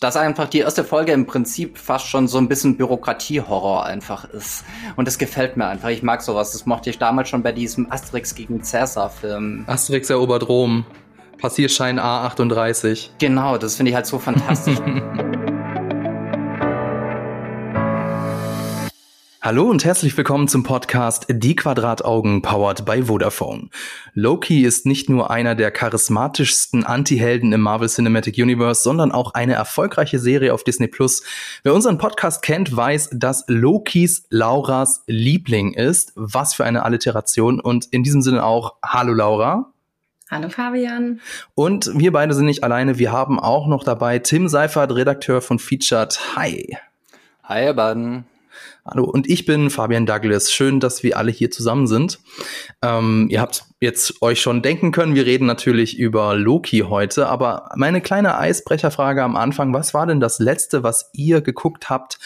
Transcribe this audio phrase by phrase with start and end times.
[0.00, 4.64] dass einfach die erste Folge im Prinzip fast schon so ein bisschen Bürokratiehorror einfach ist.
[4.96, 5.88] Und das gefällt mir einfach.
[5.88, 6.52] Ich mag sowas.
[6.52, 9.64] Das mochte ich damals schon bei diesem Asterix gegen Cäsar-Film.
[9.66, 10.84] Asterix erobert Rom.
[11.38, 13.10] Passierschein A38.
[13.18, 14.78] Genau, das finde ich halt so fantastisch.
[19.46, 23.68] Hallo und herzlich willkommen zum Podcast Die Quadrataugen powered by Vodafone.
[24.12, 29.52] Loki ist nicht nur einer der charismatischsten Anti-Helden im Marvel Cinematic Universe, sondern auch eine
[29.52, 31.22] erfolgreiche Serie auf Disney Plus.
[31.62, 36.10] Wer unseren Podcast kennt, weiß, dass Lokis Lauras Liebling ist.
[36.16, 39.72] Was für eine Alliteration und in diesem Sinne auch Hallo Laura.
[40.28, 41.20] Hallo Fabian.
[41.54, 42.98] Und wir beide sind nicht alleine.
[42.98, 46.18] Wir haben auch noch dabei Tim Seifert, Redakteur von Featured.
[46.34, 46.76] Hi.
[47.44, 48.24] Hi, ihr beiden.
[48.88, 50.52] Hallo, und ich bin Fabian Douglas.
[50.52, 52.20] Schön, dass wir alle hier zusammen sind.
[52.82, 57.70] Ähm, ihr habt jetzt euch schon denken können, wir reden natürlich über Loki heute, aber
[57.74, 62.20] meine kleine Eisbrecherfrage am Anfang, was war denn das letzte, was ihr geguckt habt,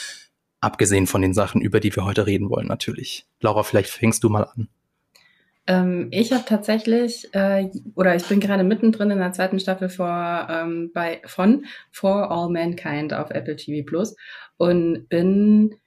[0.60, 3.26] abgesehen von den Sachen, über die wir heute reden wollen, natürlich.
[3.40, 4.68] Laura, vielleicht fängst du mal an.
[5.66, 10.46] Ähm, ich habe tatsächlich, äh, oder ich bin gerade mittendrin in der zweiten Staffel vor,
[10.50, 14.14] ähm, bei, von For All Mankind auf Apple TV Plus
[14.58, 15.79] und bin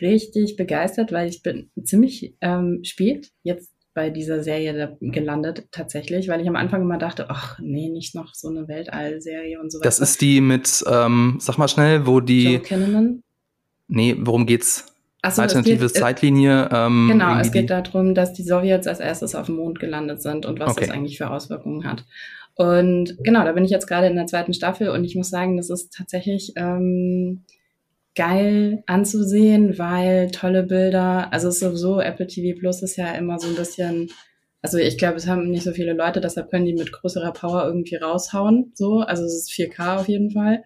[0.00, 6.40] richtig begeistert, weil ich bin ziemlich ähm, spät jetzt bei dieser Serie gelandet tatsächlich, weil
[6.42, 9.88] ich am Anfang immer dachte, ach nee, nicht noch so eine Weltall-Serie und so weiter.
[9.88, 12.54] Das ist die mit, ähm, sag mal schnell, wo die.
[12.54, 13.22] Joe Kinnaman?
[13.88, 14.92] Nee, worum geht's?
[15.30, 16.68] so, Alternative geht, äh, Zeitlinie.
[16.72, 20.46] Ähm, genau, es geht darum, dass die Sowjets als erstes auf dem Mond gelandet sind
[20.46, 20.86] und was Okay.
[20.86, 22.04] das eigentlich für Auswirkungen hat.
[22.54, 25.56] Und genau, da bin ich jetzt gerade in der zweiten Staffel und ich muss sagen,
[25.56, 27.44] das ist tatsächlich ähm,
[28.16, 33.38] geil anzusehen, weil tolle Bilder, also es ist sowieso, Apple TV Plus ist ja immer
[33.38, 34.10] so ein bisschen,
[34.62, 37.64] also ich glaube, es haben nicht so viele Leute, deshalb können die mit größerer Power
[37.66, 40.64] irgendwie raushauen, so, also es ist 4K auf jeden Fall.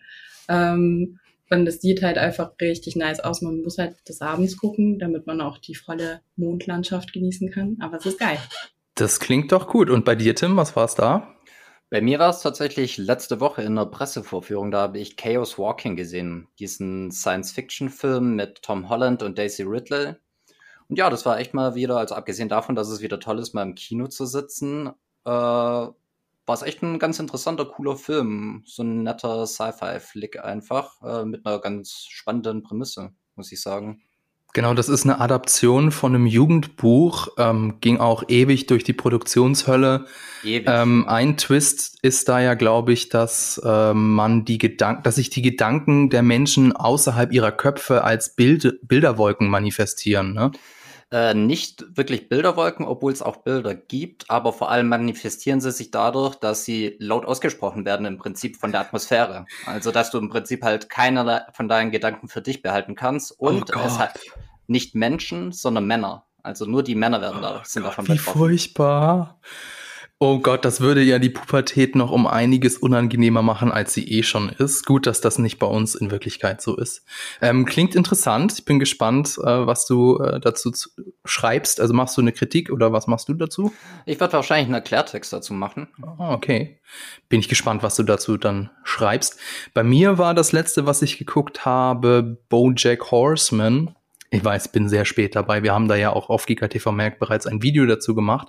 [0.49, 1.19] Ähm,
[1.51, 3.43] und es sieht halt einfach richtig nice aus.
[3.43, 7.77] Man muss halt des Abends gucken, damit man auch die volle Mondlandschaft genießen kann.
[7.81, 8.39] Aber es ist geil.
[8.95, 9.91] Das klingt doch gut.
[9.91, 11.35] Und bei dir, Tim, was war's da?
[11.91, 15.97] Bei mir war es tatsächlich letzte Woche in einer Pressevorführung, da habe ich Chaos Walking
[15.97, 20.15] gesehen, diesen Science-Fiction-Film mit Tom Holland und Daisy Ridley.
[20.89, 23.55] Und ja, das war echt mal wieder, also abgesehen davon, dass es wieder toll ist,
[23.55, 24.91] mal im Kino zu sitzen,
[25.25, 25.95] äh, war
[26.49, 28.63] es echt ein ganz interessanter, cooler Film.
[28.67, 34.01] So ein netter Sci-Fi-Flick einfach, äh, mit einer ganz spannenden Prämisse, muss ich sagen.
[34.53, 40.07] Genau, das ist eine Adaption von einem Jugendbuch, ähm, ging auch ewig durch die Produktionshölle.
[40.43, 40.67] Ewig.
[40.69, 45.31] Ähm, ein Twist ist da ja, glaube ich, dass ähm, man die Gedanken, dass sich
[45.31, 50.35] die Gedanken der Menschen außerhalb ihrer Köpfe als Bild Bilderwolken manifestieren.
[50.35, 50.51] Ne?
[51.13, 55.91] Äh, nicht wirklich Bilderwolken, obwohl es auch Bilder gibt, aber vor allem manifestieren sie sich
[55.91, 59.45] dadurch, dass sie laut ausgesprochen werden im Prinzip von der Atmosphäre.
[59.67, 63.75] Also dass du im Prinzip halt keiner von deinen Gedanken für dich behalten kannst und
[63.75, 63.99] Oh es Gott.
[63.99, 64.21] hat
[64.69, 66.27] nicht Menschen, sondern Männer.
[66.45, 68.39] Also nur die Männer werden da, sind davon Wie betroffen.
[68.39, 69.41] furchtbar.
[70.23, 74.23] Oh Gott, das würde ja die Pubertät noch um einiges unangenehmer machen, als sie eh
[74.23, 74.85] schon ist.
[74.85, 77.07] Gut, dass das nicht bei uns in Wirklichkeit so ist.
[77.41, 78.53] Ähm, klingt interessant.
[78.59, 80.91] Ich bin gespannt, äh, was du äh, dazu zu-
[81.25, 81.81] schreibst.
[81.81, 83.73] Also machst du eine Kritik oder was machst du dazu?
[84.05, 85.89] Ich werde wahrscheinlich einen Erklärtext dazu machen.
[86.19, 86.79] Ah, okay.
[87.31, 89.39] Bin ich gespannt, was du dazu dann schreibst.
[89.73, 93.95] Bei mir war das letzte, was ich geguckt habe, BoJack Horseman.
[94.33, 95.63] Ich weiß, bin sehr spät dabei.
[95.63, 98.49] Wir haben da ja auch auf Giga TV Merk bereits ein Video dazu gemacht.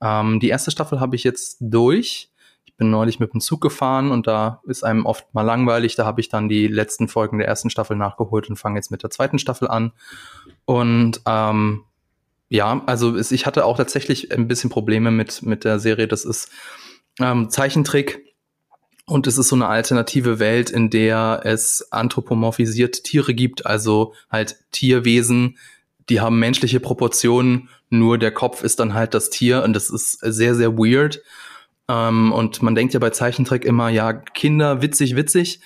[0.00, 2.30] Ähm, die erste Staffel habe ich jetzt durch.
[2.64, 5.96] Ich bin neulich mit dem Zug gefahren und da ist einem oft mal langweilig.
[5.96, 9.02] Da habe ich dann die letzten Folgen der ersten Staffel nachgeholt und fange jetzt mit
[9.02, 9.92] der zweiten Staffel an.
[10.64, 11.84] Und ähm,
[12.48, 16.08] ja, also es, ich hatte auch tatsächlich ein bisschen Probleme mit, mit der Serie.
[16.08, 16.50] Das ist
[17.20, 18.24] ähm, Zeichentrick.
[19.06, 24.56] Und es ist so eine alternative Welt, in der es anthropomorphisiert Tiere gibt, also halt
[24.70, 25.58] Tierwesen,
[26.08, 30.12] die haben menschliche Proportionen, nur der Kopf ist dann halt das Tier und das ist
[30.20, 31.22] sehr, sehr weird.
[31.88, 35.60] Ähm, und man denkt ja bei Zeichentrick immer, ja, Kinder, witzig, witzig.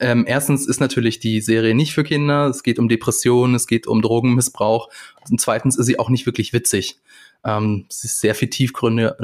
[0.00, 3.86] Ähm, erstens ist natürlich die Serie nicht für Kinder, es geht um Depressionen, es geht
[3.86, 4.88] um Drogenmissbrauch
[5.30, 6.98] und zweitens ist sie auch nicht wirklich witzig.
[7.44, 9.16] Ähm, es ist sehr viel tiefgründiger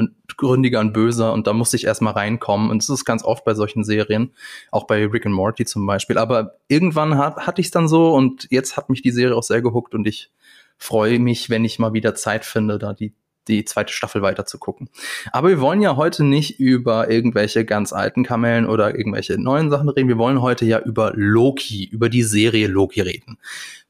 [0.79, 2.69] und böser und da musste ich erstmal reinkommen.
[2.69, 4.31] Und das ist ganz oft bei solchen Serien,
[4.71, 6.17] auch bei Rick and Morty zum Beispiel.
[6.17, 9.43] Aber irgendwann hat, hatte ich es dann so und jetzt hat mich die Serie auch
[9.43, 10.31] sehr gehuckt und ich
[10.77, 13.13] freue mich, wenn ich mal wieder Zeit finde, da die,
[13.47, 14.89] die zweite Staffel weiter zu gucken.
[15.31, 19.89] Aber wir wollen ja heute nicht über irgendwelche ganz alten Kamellen oder irgendwelche neuen Sachen
[19.89, 20.07] reden.
[20.07, 23.37] Wir wollen heute ja über Loki, über die Serie Loki reden.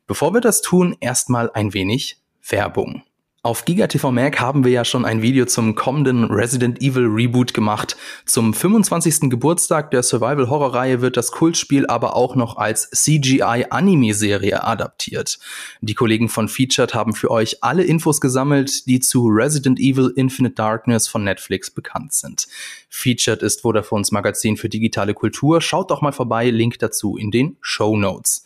[0.05, 3.03] Bevor wir das tun, erstmal ein wenig Werbung.
[3.47, 7.95] Auf GigaTV Mac haben wir ja schon ein Video zum kommenden Resident Evil Reboot gemacht.
[8.25, 9.29] Zum 25.
[9.29, 15.39] Geburtstag der Survival-Horror-Reihe wird das Kultspiel aber auch noch als CGI-Anime-Serie adaptiert.
[15.79, 20.55] Die Kollegen von Featured haben für euch alle Infos gesammelt, die zu Resident Evil Infinite
[20.55, 22.47] Darkness von Netflix bekannt sind.
[22.89, 25.61] Featured ist Vodafones Magazin für digitale Kultur.
[25.61, 28.43] Schaut doch mal vorbei, Link dazu in den Show Notes.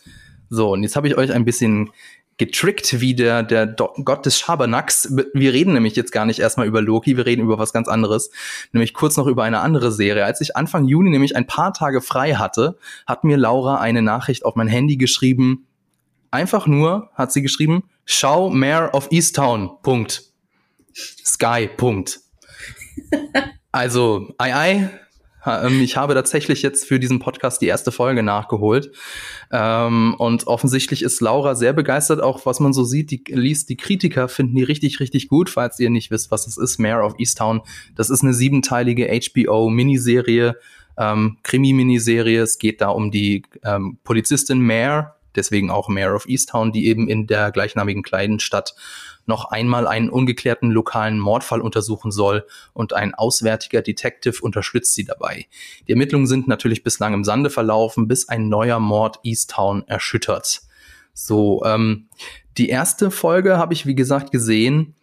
[0.52, 1.90] So, und jetzt habe ich euch ein bisschen
[2.42, 5.16] getrickt wie der, der Gott des Schabernacks.
[5.36, 8.32] Wir reden nämlich jetzt gar nicht erstmal über Loki, wir reden über was ganz anderes.
[8.72, 10.26] Nämlich kurz noch über eine andere Serie.
[10.26, 14.44] Als ich Anfang Juni nämlich ein paar Tage frei hatte, hat mir Laura eine Nachricht
[14.44, 15.68] auf mein Handy geschrieben.
[16.32, 19.78] Einfach nur hat sie geschrieben, schau Mayor of Easttown.
[19.84, 20.24] Punkt.
[20.96, 21.70] Sky.
[21.78, 22.22] Punkt.
[23.74, 24.90] Also, ei, ei,
[25.82, 28.92] ich habe tatsächlich jetzt für diesen Podcast die erste Folge nachgeholt.
[29.52, 33.78] Ähm, und offensichtlich ist Laura sehr begeistert, auch was man so sieht, die liest, die
[33.78, 37.16] Kritiker finden die richtig, richtig gut, falls ihr nicht wisst, was es ist, Mayor of
[37.18, 37.62] Easttown.
[37.96, 40.56] Das ist eine siebenteilige HBO-Miniserie,
[40.98, 42.42] ähm, Krimi-Miniserie.
[42.42, 47.08] Es geht da um die ähm, Polizistin Mayor, deswegen auch Mayor of Easttown, die eben
[47.08, 48.76] in der gleichnamigen kleinen Stadt
[49.26, 55.48] noch einmal einen ungeklärten lokalen Mordfall untersuchen soll und ein auswärtiger Detective unterstützt sie dabei.
[55.88, 60.62] Die Ermittlungen sind natürlich bislang im Sande verlaufen, bis ein neuer Mord Easttown erschüttert.
[61.14, 62.08] So, ähm,
[62.58, 64.96] die erste Folge habe ich, wie gesagt, gesehen.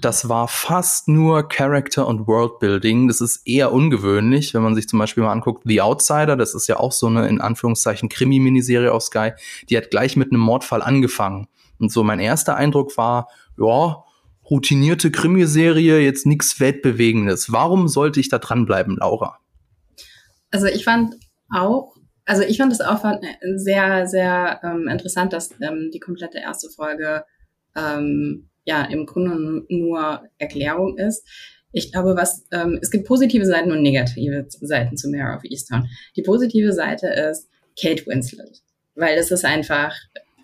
[0.00, 3.06] Das war fast nur Character und Worldbuilding.
[3.06, 6.68] Das ist eher ungewöhnlich, wenn man sich zum Beispiel mal anguckt, The Outsider, das ist
[6.68, 9.32] ja auch so eine in Anführungszeichen Krimi-Miniserie auf Sky,
[9.68, 11.48] die hat gleich mit einem Mordfall angefangen.
[11.78, 13.28] Und so mein erster Eindruck war,
[13.58, 14.04] ja,
[14.50, 17.52] routinierte Krimiserie, jetzt nichts Weltbewegendes.
[17.52, 19.38] Warum sollte ich da dranbleiben, Laura?
[20.50, 21.14] Also ich fand
[21.50, 23.04] auch, also ich fand es auch
[23.56, 27.24] sehr, sehr ähm, interessant, dass ähm, die komplette erste Folge
[27.76, 31.26] ähm, ja im Grunde nur Erklärung ist.
[31.72, 35.88] Ich glaube, was ähm, es gibt positive Seiten und negative Seiten zu Mare of Easttown.
[36.16, 37.48] Die positive Seite ist
[37.78, 38.62] Kate Winslet,
[38.94, 39.92] weil es ist einfach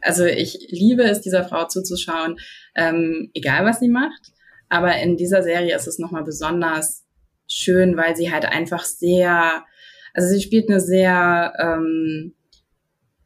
[0.02, 2.38] also ich liebe es, dieser Frau zuzuschauen,
[2.74, 4.32] ähm, egal was sie macht.
[4.68, 7.04] Aber in dieser Serie ist es nochmal besonders
[7.48, 9.64] schön, weil sie halt einfach sehr,
[10.14, 12.34] also sie spielt eine sehr ähm,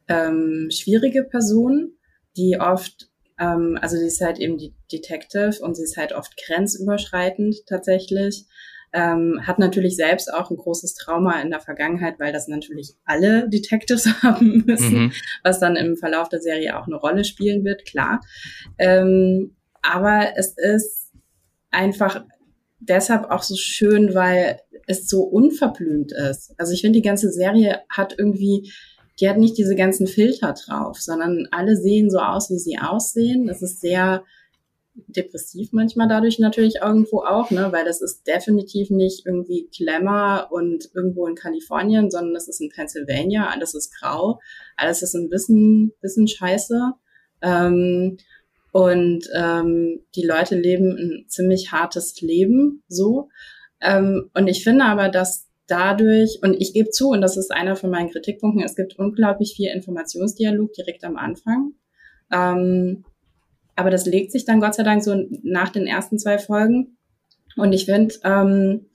[0.07, 1.97] ähm, schwierige Person,
[2.35, 6.35] die oft, ähm, also sie ist halt eben die Detective und sie ist halt oft
[6.45, 8.45] grenzüberschreitend tatsächlich
[8.93, 13.49] ähm, hat natürlich selbst auch ein großes Trauma in der Vergangenheit, weil das natürlich alle
[13.49, 15.11] Detectives haben müssen, mhm.
[15.43, 18.21] was dann im Verlauf der Serie auch eine Rolle spielen wird, klar.
[18.77, 21.11] Ähm, aber es ist
[21.71, 22.23] einfach
[22.79, 26.53] deshalb auch so schön, weil es so unverblümt ist.
[26.57, 28.71] Also ich finde, die ganze Serie hat irgendwie,
[29.19, 33.49] die hat nicht diese ganzen Filter drauf, sondern alle sehen so aus, wie sie aussehen.
[33.49, 34.23] Es ist sehr
[34.95, 40.89] depressiv manchmal dadurch natürlich irgendwo auch, ne, weil das ist definitiv nicht irgendwie Glamour und
[40.93, 44.39] irgendwo in Kalifornien, sondern das ist in Pennsylvania, alles ist grau,
[44.77, 46.93] alles ist ein bisschen, bisschen scheiße.
[47.41, 48.17] Ähm,
[48.71, 53.29] und ähm, die Leute leben ein ziemlich hartes Leben so.
[53.81, 57.75] Ähm, und ich finde aber, dass dadurch, und ich gebe zu, und das ist einer
[57.75, 61.73] von meinen Kritikpunkten, es gibt unglaublich viel Informationsdialog direkt am Anfang.
[62.31, 63.05] Ähm,
[63.75, 66.97] aber das legt sich dann Gott sei Dank so nach den ersten zwei Folgen.
[67.57, 68.87] Und ich finde, ähm,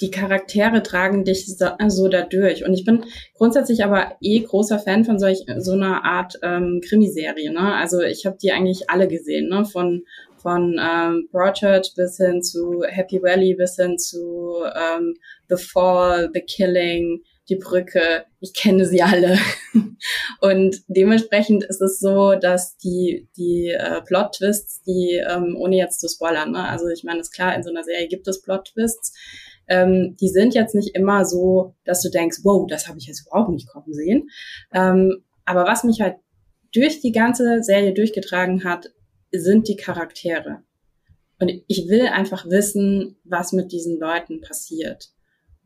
[0.00, 2.64] die Charaktere tragen dich so, so da durch.
[2.64, 7.52] Und ich bin grundsätzlich aber eh großer Fan von solch so einer Art ähm, Krimiserie.
[7.52, 7.74] Ne?
[7.74, 9.64] Also ich habe die eigentlich alle gesehen, ne?
[9.64, 10.02] Von
[10.44, 15.14] von ähm, Broadchurch bis hin zu Happy Valley bis hin zu ähm,
[15.48, 19.38] The Fall, The Killing, die Brücke, ich kenne sie alle.
[20.40, 26.08] und dementsprechend ist es so, dass die, die äh, Plot-Twists, die, ähm, ohne jetzt zu
[26.08, 26.68] spoilern, ne?
[26.68, 29.12] also ich meine, ist klar, in so einer Serie gibt es Plot-Twists,
[29.68, 33.26] ähm, die sind jetzt nicht immer so, dass du denkst, wow, das habe ich jetzt
[33.26, 34.28] überhaupt nicht kommen sehen.
[34.72, 36.16] Ähm, aber was mich halt
[36.72, 38.90] durch die ganze Serie durchgetragen hat,
[39.30, 40.62] sind die Charaktere.
[41.38, 45.13] Und ich will einfach wissen, was mit diesen Leuten passiert.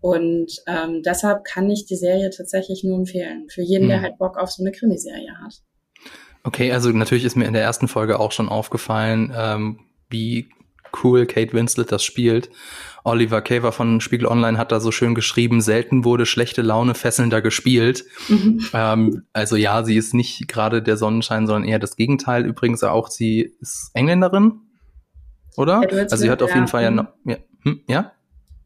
[0.00, 3.48] Und ähm, deshalb kann ich die Serie tatsächlich nur empfehlen.
[3.48, 3.88] Für jeden, mhm.
[3.88, 5.54] der halt Bock auf so eine Krimiserie hat.
[6.44, 10.48] Okay, also natürlich ist mir in der ersten Folge auch schon aufgefallen, ähm, wie
[11.02, 12.50] cool Kate Winslet das spielt.
[13.04, 17.42] Oliver Caver von Spiegel Online hat da so schön geschrieben, selten wurde schlechte Laune fesselnder
[17.42, 18.04] gespielt.
[18.28, 18.64] Mhm.
[18.72, 22.46] Ähm, also ja, sie ist nicht gerade der Sonnenschein, sondern eher das Gegenteil.
[22.46, 24.60] Übrigens auch, sie ist Engländerin,
[25.56, 25.82] oder?
[25.90, 28.12] Also sie hat auf jeden Fall ja, noch, ja, hm, ja?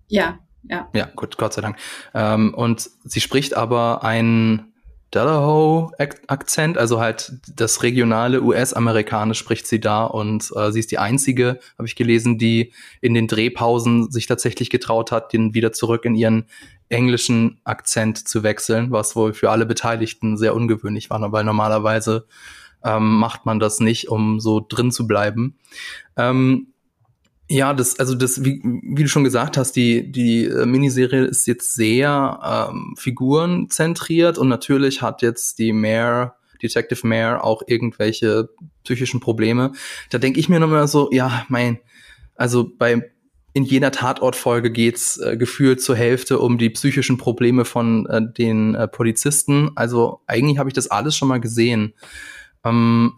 [0.08, 0.38] Ja,
[0.68, 0.88] ja.
[0.94, 1.76] Ja, gut, Gott sei Dank.
[2.14, 4.72] Ähm, und sie spricht aber ein
[5.14, 11.60] Delaware-Akzent, also halt das regionale US-Amerikanisch spricht sie da und äh, sie ist die einzige,
[11.76, 16.14] habe ich gelesen, die in den Drehpausen sich tatsächlich getraut hat, den wieder zurück in
[16.14, 16.46] ihren
[16.88, 22.26] englischen Akzent zu wechseln, was wohl für alle Beteiligten sehr ungewöhnlich war, weil normalerweise
[22.82, 25.58] ähm, macht man das nicht, um so drin zu bleiben.
[26.16, 26.71] Ähm,
[27.48, 31.46] ja, das, also das, wie, wie du schon gesagt hast, die, die äh, Miniserie ist
[31.46, 38.48] jetzt sehr ähm, figurenzentriert und natürlich hat jetzt die Mare, Detective Mare auch irgendwelche
[38.84, 39.72] psychischen Probleme.
[40.10, 41.78] Da denke ich mir nochmal so, ja, mein,
[42.36, 43.10] also bei
[43.54, 48.74] in jeder Tatortfolge geht's äh, gefühlt zur Hälfte um die psychischen Probleme von äh, den
[48.74, 49.70] äh, Polizisten.
[49.74, 51.92] Also eigentlich habe ich das alles schon mal gesehen.
[52.64, 53.12] Ähm,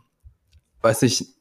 [0.81, 1.34] weiß ich,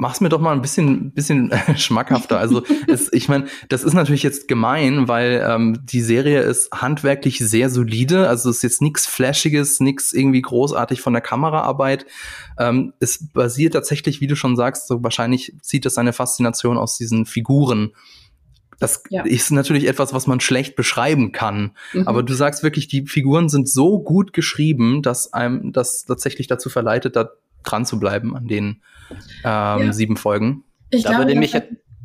[0.00, 2.38] mach's mir doch mal ein bisschen, bisschen schmackhafter.
[2.38, 7.38] Also es, ich meine, das ist natürlich jetzt gemein, weil ähm, die Serie ist handwerklich
[7.38, 8.26] sehr solide.
[8.26, 12.06] Also es ist jetzt nichts Flashiges, nichts irgendwie großartig von der Kameraarbeit.
[12.58, 16.96] Ähm, es basiert tatsächlich, wie du schon sagst, so wahrscheinlich zieht es seine Faszination aus
[16.96, 17.92] diesen Figuren.
[18.78, 19.22] Das ja.
[19.24, 21.72] ist natürlich etwas, was man schlecht beschreiben kann.
[21.92, 22.08] Mhm.
[22.08, 26.70] Aber du sagst wirklich, die Figuren sind so gut geschrieben, dass einem das tatsächlich dazu
[26.70, 27.28] verleitet, da
[27.62, 28.82] dran zu bleiben an den
[29.44, 29.92] ähm, ja.
[29.92, 30.64] sieben Folgen.
[30.90, 31.54] Ich da glaube, würde mich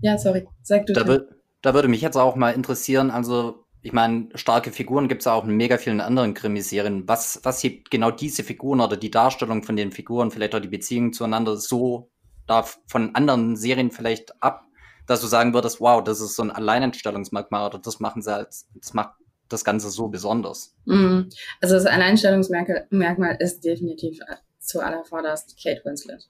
[0.01, 0.93] ja, sorry, sag du.
[0.93, 1.19] Da,
[1.61, 5.45] da, würde mich jetzt auch mal interessieren, also ich meine, starke Figuren gibt es auch
[5.45, 7.07] in mega vielen anderen Krimiserien.
[7.07, 10.67] Was, was hebt genau diese Figuren oder die Darstellung von den Figuren, vielleicht auch die
[10.67, 12.09] Beziehung zueinander so
[12.47, 14.65] da von anderen Serien vielleicht ab,
[15.07, 18.67] dass du sagen würdest, wow, das ist so ein Alleinstellungsmerkmal oder das machen sie als,
[18.73, 19.11] das macht
[19.49, 20.75] das Ganze so besonders.
[20.85, 21.29] Mhm.
[21.61, 24.19] Also das Alleinstellungsmerkmal ist definitiv
[24.65, 26.27] zuallervorderst Kate Winslet.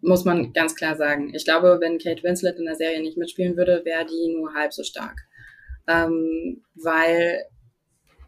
[0.00, 1.34] Muss man ganz klar sagen.
[1.34, 4.72] Ich glaube, wenn Kate Winslet in der Serie nicht mitspielen würde, wäre die nur halb
[4.72, 5.20] so stark.
[5.86, 7.44] Ähm, weil,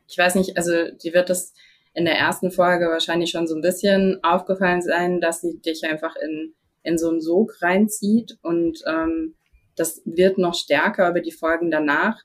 [0.08, 1.54] ich weiß nicht, also die wird das
[1.94, 6.16] in der ersten Folge wahrscheinlich schon so ein bisschen aufgefallen sein, dass sie dich einfach
[6.16, 9.34] in, in so einen Sog reinzieht und ähm,
[9.76, 12.20] das wird noch stärker über die Folgen danach.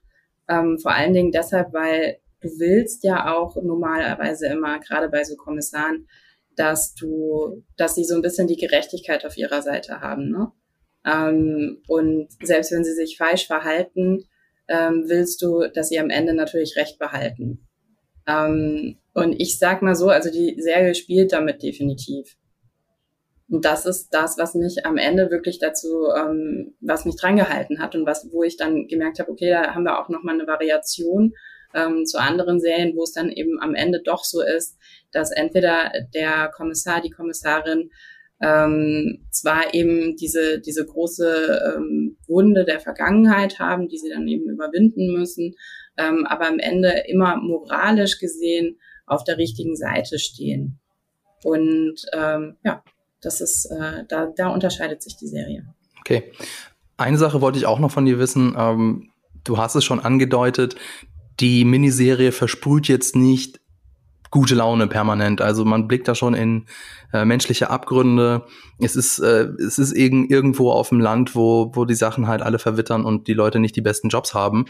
[0.50, 5.36] Ähm, vor allen Dingen deshalb, weil du willst ja auch normalerweise immer, gerade bei so
[5.36, 6.07] Kommissaren,
[6.57, 10.29] dass du, dass sie so ein bisschen die Gerechtigkeit auf ihrer Seite haben.
[10.29, 10.51] Ne?
[11.05, 14.25] Ähm, und selbst wenn sie sich falsch verhalten,
[14.67, 17.67] ähm, willst du, dass sie am Ende natürlich Recht behalten.
[18.27, 22.35] Ähm, und ich sag mal so, also die Serie spielt damit definitiv.
[23.49, 27.95] Und das ist das, was mich am Ende wirklich dazu, ähm, was mich drangehalten hat
[27.95, 31.33] und was, wo ich dann gemerkt habe, okay, da haben wir auch nochmal eine Variation
[31.74, 34.77] ähm, zu anderen Serien, wo es dann eben am Ende doch so ist,
[35.12, 37.89] dass entweder der Kommissar, die Kommissarin
[38.39, 44.50] ähm, zwar eben diese, diese große ähm, Wunde der Vergangenheit haben, die sie dann eben
[44.50, 45.55] überwinden müssen,
[45.97, 50.79] ähm, aber am Ende immer moralisch gesehen auf der richtigen Seite stehen.
[51.43, 52.83] Und ähm, ja,
[53.21, 55.65] das ist, äh, da, da unterscheidet sich die Serie.
[56.00, 56.31] Okay.
[56.97, 58.55] Eine Sache wollte ich auch noch von dir wissen.
[58.57, 59.12] Ähm,
[59.43, 60.75] du hast es schon angedeutet,
[61.39, 63.60] die Miniserie versprüht jetzt nicht
[64.32, 65.41] gute Laune permanent.
[65.41, 66.65] Also man blickt da schon in
[67.13, 68.46] äh, menschliche Abgründe.
[68.79, 72.41] Es ist, äh, es ist irg irgendwo auf dem Land, wo, wo die Sachen halt
[72.41, 74.65] alle verwittern und die Leute nicht die besten Jobs haben.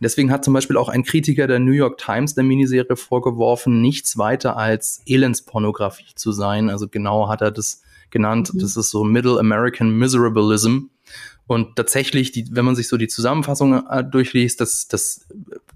[0.00, 4.16] Deswegen hat zum Beispiel auch ein Kritiker der New York Times der Miniserie vorgeworfen, nichts
[4.16, 6.70] weiter als Elendspornografie zu sein.
[6.70, 8.54] Also genau hat er das genannt.
[8.54, 8.60] Mhm.
[8.60, 10.90] Das ist so Middle American Miserabilism.
[11.50, 15.26] Und tatsächlich, die, wenn man sich so die Zusammenfassung äh, durchliest, das, das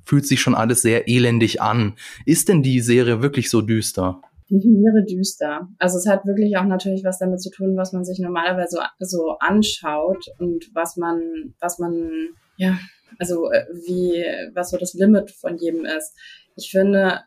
[0.05, 1.97] fühlt sich schon alles sehr elendig an.
[2.25, 4.21] Ist denn die Serie wirklich so düster?
[4.49, 5.69] Definiere düster.
[5.81, 9.05] Also es hat wirklich auch natürlich was damit zu tun, was man sich normalerweise so,
[9.05, 12.09] so anschaut und was man, was man,
[12.57, 12.79] ja,
[13.19, 16.15] also äh, wie, was so das Limit von jedem ist.
[16.55, 17.23] Ich finde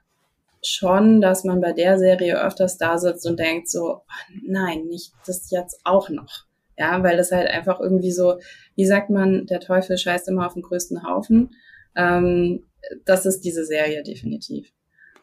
[0.64, 4.02] schon, dass man bei der Serie öfters da sitzt und denkt so, oh
[4.48, 6.47] nein, nicht das jetzt auch noch.
[6.78, 8.40] Ja, weil das halt einfach irgendwie so,
[8.76, 11.50] wie sagt man, der Teufel scheißt immer auf den größten Haufen.
[11.96, 12.64] Ähm,
[13.06, 14.72] das ist diese Serie definitiv.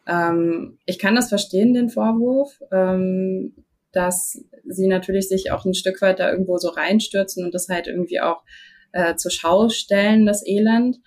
[0.07, 3.55] Ähm, ich kann das verstehen, den Vorwurf, ähm,
[3.91, 7.87] dass sie natürlich sich auch ein Stück weit da irgendwo so reinstürzen und das halt
[7.87, 8.43] irgendwie auch
[8.91, 10.97] äh, zur Schau stellen, das Elend.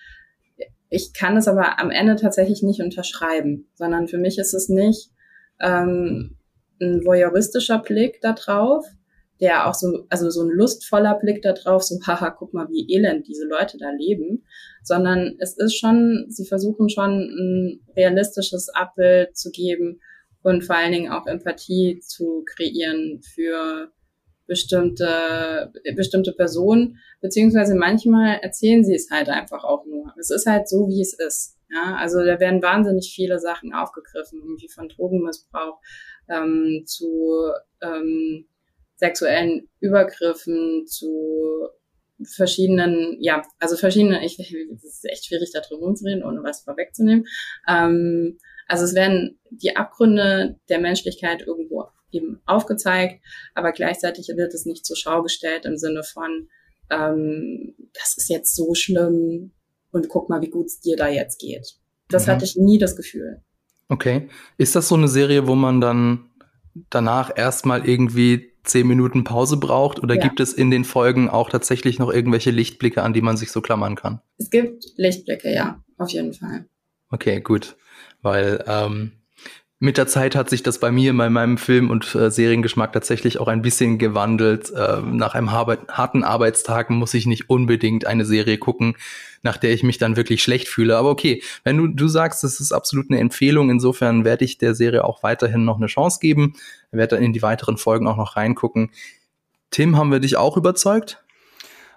[0.89, 5.11] Ich kann es aber am Ende tatsächlich nicht unterschreiben, sondern für mich ist es nicht
[5.61, 6.39] ähm,
[6.81, 8.87] ein voyeuristischer Blick da drauf,
[9.41, 12.93] der auch so, also so ein lustvoller Blick da drauf, so, haha, guck mal, wie
[12.93, 14.45] elend diese Leute da leben,
[14.83, 20.01] sondern es ist schon, sie versuchen schon ein realistisches Abbild zu geben
[20.43, 23.93] und vor allen Dingen auch Empathie zu kreieren für
[24.47, 30.15] bestimmte, bestimmte Personen, beziehungsweise manchmal erzählen sie es halt einfach auch nur.
[30.19, 31.57] Es ist halt so, wie es ist.
[31.71, 35.79] Ja, also da werden wahnsinnig viele Sachen aufgegriffen, irgendwie von Drogenmissbrauch
[36.31, 37.51] ähm, zu
[37.83, 38.47] ähm,
[38.99, 41.69] sexuellen Übergriffen, zu
[42.23, 46.63] verschiedenen, ja, also verschiedene, ich, es ist echt schwierig, da drum zu reden, ohne was
[46.63, 47.27] vorwegzunehmen.
[47.69, 53.23] Ähm, also es werden die Abgründe der Menschlichkeit irgendwo eben aufgezeigt,
[53.55, 56.49] aber gleichzeitig wird es nicht zur Schau gestellt im Sinne von,
[56.91, 59.53] ähm, das ist jetzt so schlimm
[59.91, 61.77] und guck mal, wie gut es dir da jetzt geht.
[62.09, 62.33] Das mhm.
[62.33, 63.43] hatte ich nie das Gefühl.
[63.89, 64.29] Okay.
[64.57, 66.31] Ist das so eine Serie, wo man dann
[66.91, 70.03] danach erstmal irgendwie zehn Minuten Pause braucht?
[70.03, 70.23] Oder ja.
[70.23, 73.61] gibt es in den Folgen auch tatsächlich noch irgendwelche Lichtblicke, an die man sich so
[73.61, 74.21] klammern kann?
[74.37, 76.67] Es gibt Lichtblicke, ja, auf jeden Fall.
[77.11, 77.77] Okay, gut.
[78.23, 79.13] Weil ähm,
[79.81, 83.39] mit der Zeit hat sich das bei mir, bei meinem Film- und äh, Seriengeschmack tatsächlich
[83.39, 84.71] auch ein bisschen gewandelt.
[84.71, 88.97] Äh, nach einem harten Arbeitstag muss ich nicht unbedingt eine Serie gucken,
[89.43, 90.97] nach der ich mich dann wirklich schlecht fühle.
[90.97, 94.75] Aber okay, wenn du, du sagst, das ist absolut eine Empfehlung, insofern werde ich der
[94.75, 96.55] Serie auch weiterhin noch eine Chance geben,
[96.91, 98.91] werde dann in die weiteren Folgen auch noch reingucken.
[99.71, 101.23] Tim, haben wir dich auch überzeugt?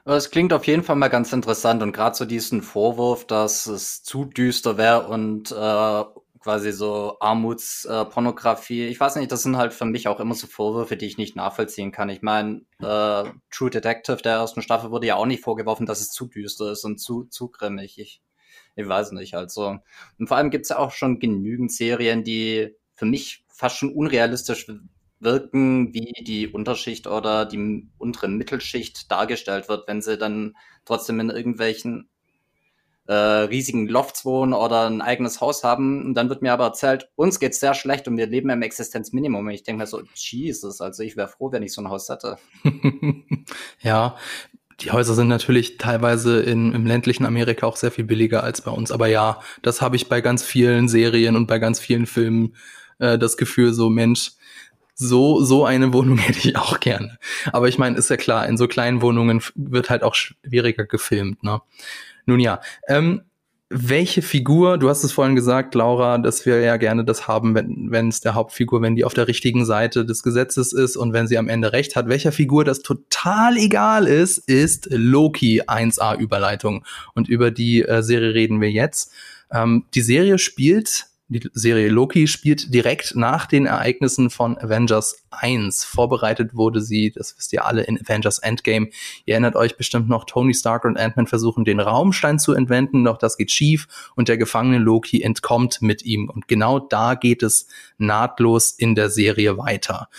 [0.06, 4.04] Es klingt auf jeden Fall mal ganz interessant und gerade so diesen Vorwurf, dass es
[4.04, 6.04] zu düster wäre und äh,
[6.42, 8.88] quasi so Armutspornografie.
[8.88, 11.36] ich weiß nicht, das sind halt für mich auch immer so Vorwürfe, die ich nicht
[11.36, 12.10] nachvollziehen kann.
[12.10, 16.10] Ich meine, äh, True Detective der ersten Staffel wurde ja auch nicht vorgeworfen, dass es
[16.10, 18.00] zu düster ist und zu, zu grimmig.
[18.00, 18.22] Ich,
[18.76, 19.78] ich weiß nicht, also.
[20.18, 24.68] Und vor allem gibt's ja auch schon genügend Serien, die für mich fast schon unrealistisch
[25.20, 30.56] wirken, wie die Unterschicht oder die untere Mittelschicht dargestellt wird, wenn sie dann
[30.86, 32.10] trotzdem in irgendwelchen
[33.08, 36.06] äh, riesigen Lofts wohnen oder ein eigenes Haus haben.
[36.06, 39.46] Und dann wird mir aber erzählt, uns geht's sehr schlecht und wir leben im Existenzminimum.
[39.46, 42.10] Und ich denke mir so, Jesus, also ich wäre froh, wenn ich so ein Haus
[42.10, 42.38] hätte.
[43.82, 44.16] ja,
[44.82, 48.72] die Häuser sind natürlich teilweise in, im ländlichen Amerika auch sehr viel billiger als bei
[48.72, 48.92] uns.
[48.92, 52.56] Aber ja, das habe ich bei ganz vielen Serien und bei ganz vielen Filmen
[53.00, 54.32] äh, das Gefühl, so Mensch,
[54.96, 57.18] so, so eine Wohnung hätte ich auch gerne.
[57.52, 61.44] Aber ich meine, ist ja klar, in so kleinen Wohnungen wird halt auch schwieriger gefilmt,
[61.44, 61.62] ne?
[62.26, 63.22] Nun ja, ähm,
[63.74, 68.10] welche Figur, du hast es vorhin gesagt, Laura, dass wir ja gerne das haben, wenn
[68.10, 71.38] es der Hauptfigur, wenn die auf der richtigen Seite des Gesetzes ist und wenn sie
[71.38, 72.10] am Ende recht hat.
[72.10, 76.84] Welcher Figur das total egal ist, ist Loki 1a Überleitung.
[77.16, 79.14] Und über die äh, Serie reden wir jetzt.
[79.50, 85.86] Ähm, die Serie spielt die Serie Loki spielt direkt nach den Ereignissen von Avengers 1.
[85.86, 88.90] Vorbereitet wurde sie, das wisst ihr alle, in Avengers Endgame.
[89.26, 93.18] Ihr erinnert euch bestimmt noch, Tony Stark und Ant-Man versuchen den Raumstein zu entwenden, doch
[93.18, 96.30] das geht schief und der gefangene Loki entkommt mit ihm.
[96.30, 97.68] Und genau da geht es
[97.98, 100.10] nahtlos in der Serie weiter.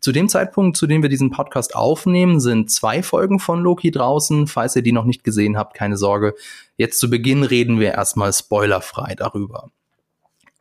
[0.00, 4.46] Zu dem Zeitpunkt, zu dem wir diesen Podcast aufnehmen, sind zwei Folgen von Loki draußen.
[4.46, 6.34] Falls ihr die noch nicht gesehen habt, keine Sorge.
[6.78, 9.70] Jetzt zu Beginn reden wir erstmal spoilerfrei darüber.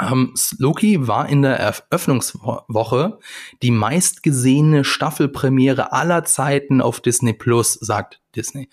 [0.01, 3.19] Ähm, Loki war in der Eröffnungswoche
[3.61, 8.69] die meistgesehene Staffelpremiere aller Zeiten auf Disney Plus, sagt Disney.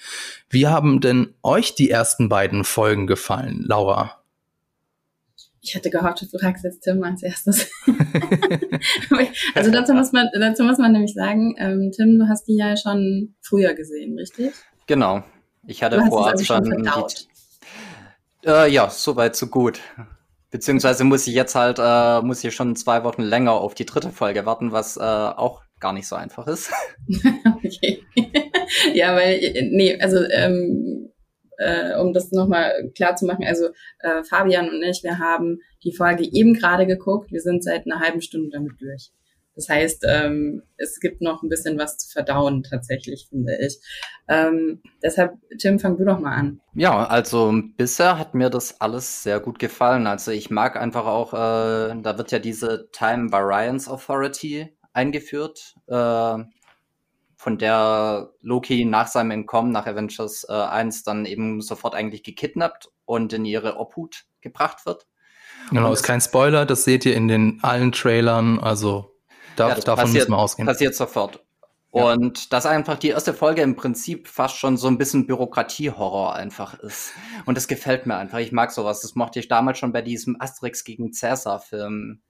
[0.49, 4.15] Wie haben denn euch die ersten beiden Folgen gefallen, Laura?
[5.61, 7.71] Ich hätte gehofft, du fragst jetzt Tim als erstes.
[9.55, 12.77] also dazu muss man, dazu muss man nämlich sagen, ähm, Tim, du hast die ja
[12.77, 14.53] schon früher gesehen, richtig?
[14.87, 15.25] Genau.
[15.67, 16.65] Ich hatte vorab also schon.
[16.65, 19.81] schon die, äh, ja, soweit so gut.
[20.51, 24.11] Beziehungsweise muss ich jetzt halt, äh, muss ich schon zwei Wochen länger auf die dritte
[24.11, 26.73] Folge warten, was äh, auch gar nicht so einfach ist.
[27.65, 28.03] okay.
[28.95, 31.11] ja, weil, nee, also ähm,
[31.59, 35.95] äh, um das nochmal klar zu machen, also äh, Fabian und ich, wir haben die
[35.95, 39.11] Folge eben gerade geguckt, wir sind seit einer halben Stunde damit durch.
[39.59, 43.81] Das heißt, ähm, es gibt noch ein bisschen was zu verdauen, tatsächlich, finde ich.
[44.29, 46.61] Ähm, deshalb, Tim, fang du doch mal an.
[46.75, 50.07] Ja, also bisher hat mir das alles sehr gut gefallen.
[50.07, 56.39] Also ich mag einfach auch, äh, da wird ja diese Time Variance Authority eingeführt, äh,
[57.37, 62.91] von der Loki nach seinem Entkommen, nach Avengers äh, 1, dann eben sofort eigentlich gekidnappt
[63.07, 65.09] und in ihre Obhut gebracht wird.
[65.71, 69.18] Genau, ist kein Spoiler, das seht ihr in den allen Trailern, also
[69.59, 70.67] da, ja, davon passiert, müssen wir ausgehen.
[70.67, 71.43] Passiert sofort.
[71.93, 72.13] Ja.
[72.13, 76.79] Und dass einfach die erste Folge im Prinzip fast schon so ein bisschen Bürokratie-Horror einfach
[76.79, 77.13] ist.
[77.47, 78.39] Und das gefällt mir einfach.
[78.39, 79.01] Ich mag sowas.
[79.01, 82.21] Das mochte ich damals schon bei diesem Asterix gegen Cäsar-Film.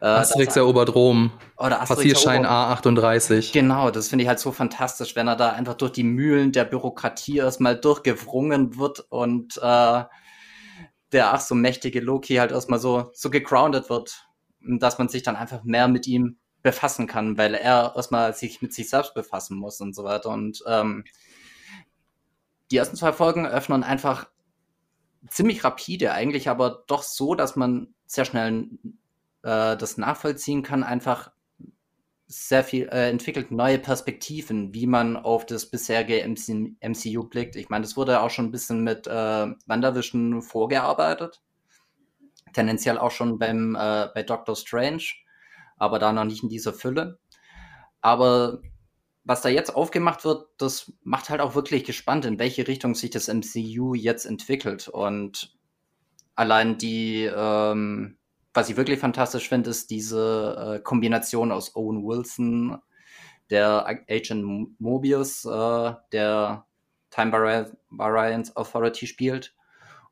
[0.00, 1.32] Äh, Asterix erobert Rom.
[1.56, 3.52] Oder Asterix Passierschein A38.
[3.52, 6.64] Genau, das finde ich halt so fantastisch, wenn er da einfach durch die Mühlen der
[6.64, 10.04] Bürokratie erstmal durchgewrungen wird und äh,
[11.12, 14.27] der ach so mächtige Loki halt erstmal so, so gegroundet wird
[14.60, 18.74] dass man sich dann einfach mehr mit ihm befassen kann, weil er erstmal sich mit
[18.74, 20.30] sich selbst befassen muss und so weiter.
[20.30, 21.04] Und ähm,
[22.70, 24.28] die ersten zwei Folgen öffnen einfach
[25.28, 28.68] ziemlich rapide eigentlich, aber doch so, dass man sehr schnell
[29.42, 31.30] äh, das nachvollziehen kann, einfach
[32.26, 37.56] sehr viel äh, entwickelt neue Perspektiven, wie man auf das bisherige MC MCU blickt.
[37.56, 41.40] Ich meine, das wurde auch schon ein bisschen mit äh, WandaVision vorgearbeitet.
[42.58, 45.04] Tendenziell auch schon beim äh, bei Doctor Strange,
[45.76, 47.20] aber da noch nicht in dieser Fülle.
[48.00, 48.60] Aber
[49.22, 53.10] was da jetzt aufgemacht wird, das macht halt auch wirklich gespannt, in welche Richtung sich
[53.10, 54.88] das MCU jetzt entwickelt.
[54.88, 55.56] Und
[56.34, 58.18] allein die ähm,
[58.58, 62.76] was ich wirklich fantastisch finde, ist diese äh, Kombination aus Owen Wilson,
[63.50, 66.66] der Agent Mobius, äh, der
[67.10, 69.54] Time Variance Authority spielt,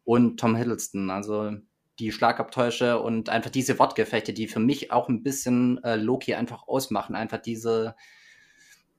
[0.04, 1.56] und Tom Hiddleston, also
[1.98, 6.68] die Schlagabtäusche und einfach diese Wortgefechte, die für mich auch ein bisschen äh, Loki einfach
[6.68, 7.16] ausmachen.
[7.16, 7.96] Einfach diese,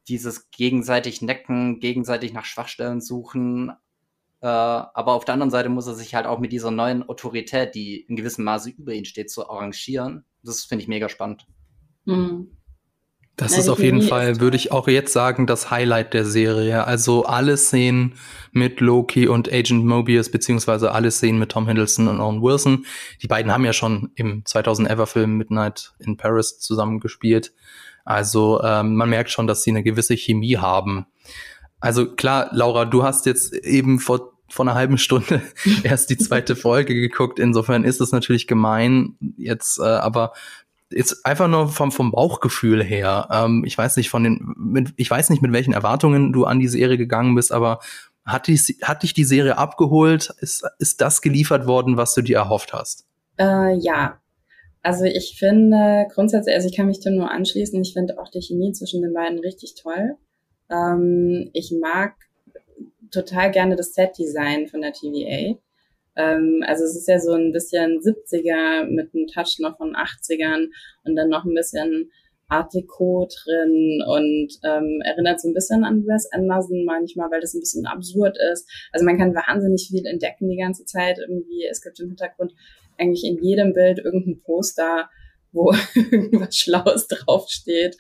[0.08, 3.72] dieses gegenseitig Necken, gegenseitig nach Schwachstellen suchen,
[4.42, 7.74] äh, aber auf der anderen Seite muss er sich halt auch mit dieser neuen Autorität,
[7.76, 10.26] die in gewissem Maße über ihn steht, zu arrangieren.
[10.44, 11.48] Das finde ich mega spannend.
[12.06, 12.57] Mhm.
[13.38, 16.86] Das Na, ist auf jeden Fall, würde ich auch jetzt sagen, das Highlight der Serie.
[16.86, 18.16] Also alle Szenen
[18.52, 22.88] mit Loki und Agent Mobius, beziehungsweise alle Szenen mit Tom Hiddleston und Owen Wilson.
[23.22, 27.54] Die beiden haben ja schon im 2000 Ever Film Midnight in Paris zusammengespielt.
[28.06, 31.06] Also ähm, man merkt schon, dass sie eine gewisse Chemie haben.
[31.80, 35.44] Also klar, Laura, du hast jetzt eben vor, vor einer halben Stunde
[35.84, 37.38] erst die zweite Folge geguckt.
[37.38, 40.34] Insofern ist es natürlich gemein jetzt, äh, aber
[40.92, 43.28] jetzt einfach nur vom, vom Bauchgefühl her.
[43.32, 46.60] Ähm, ich weiß nicht von den, mit, ich weiß nicht mit welchen Erwartungen du an
[46.60, 47.80] die Serie gegangen bist, aber
[48.26, 50.34] hat dich, hat dich die Serie abgeholt?
[50.40, 53.06] Ist, ist das geliefert worden, was du dir erhofft hast?
[53.38, 54.20] Äh, ja,
[54.82, 58.42] also ich finde grundsätzlich, also ich kann mich dem nur anschließen, ich finde auch die
[58.42, 60.16] Chemie zwischen den beiden richtig toll.
[60.70, 62.16] Ähm, ich mag
[63.12, 65.58] total gerne das Set-Design von der TVA.
[66.18, 70.68] Ähm, also es ist ja so ein bisschen 70er mit einem Touch noch von 80ern
[71.06, 72.12] und dann noch ein bisschen
[72.50, 77.54] Art Deco drin und ähm, erinnert so ein bisschen an Wes Anderson manchmal, weil das
[77.54, 78.70] ein bisschen absurd ist.
[78.92, 81.66] Also man kann wahnsinnig viel entdecken die ganze Zeit irgendwie.
[81.70, 82.54] Es gibt im Hintergrund
[82.98, 85.10] eigentlich in jedem Bild irgendein Poster
[85.52, 87.98] wo irgendwas Schlaues draufsteht,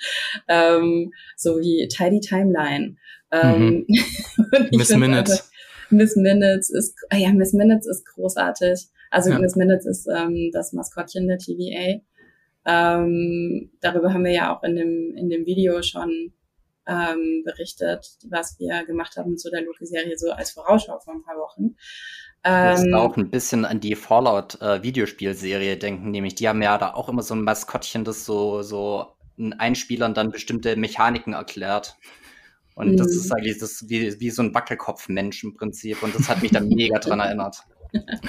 [0.47, 2.97] ähm, so wie Tidy Timeline.
[3.31, 4.69] Ähm, mhm.
[4.71, 5.51] Miss Minutes.
[5.89, 8.87] Miss Minutes ist, ah ja, Miss Minutes ist großartig.
[9.09, 9.39] Also ja.
[9.39, 12.01] Miss Minutes ist ähm, das Maskottchen der TVA.
[12.65, 16.33] Ähm, darüber haben wir ja auch in dem, in dem Video schon
[16.85, 21.37] ähm, berichtet, was wir gemacht haben zu der Loki-Serie so als Vorausschau vor ein paar
[21.37, 21.75] Wochen.
[22.43, 26.77] Ich muss ähm, auch ein bisschen an die Fallout-Videospielserie äh, denken, nämlich die haben ja
[26.77, 29.07] da auch immer so ein Maskottchen, das so, so
[29.57, 31.97] Einspielern dann bestimmte Mechaniken erklärt.
[32.77, 32.97] Und mhm.
[32.97, 36.03] das ist eigentlich das wie, wie so ein Wackelkopf-Mensch im Prinzip.
[36.03, 37.57] Und das hat mich dann mega dran erinnert.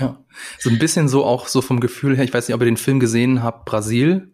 [0.00, 0.24] Ja.
[0.58, 2.78] So ein bisschen so auch so vom Gefühl her, ich weiß nicht, ob ihr den
[2.78, 4.32] Film gesehen habt, Brasil.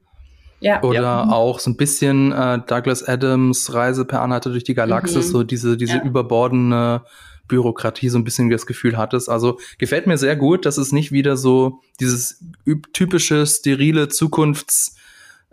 [0.61, 0.83] Ja.
[0.85, 1.31] Oder ja.
[1.31, 5.33] auch so ein bisschen äh, Douglas Adams Reise per Anhalter durch die Galaxis, mhm.
[5.33, 6.05] so diese, diese ja.
[6.05, 7.03] überbordene
[7.49, 9.29] Bürokratie so ein bisschen das Gefühl hattest.
[9.29, 12.41] Also gefällt mir sehr gut, dass es nicht wieder so dieses
[12.93, 15.04] typische, sterile Zukunftsdesign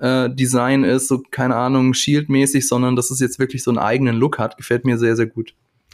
[0.01, 4.39] äh, ist, so keine Ahnung, Shield-mäßig, sondern dass es jetzt wirklich so einen eigenen Look
[4.39, 4.57] hat.
[4.57, 5.53] Gefällt mir sehr, sehr gut.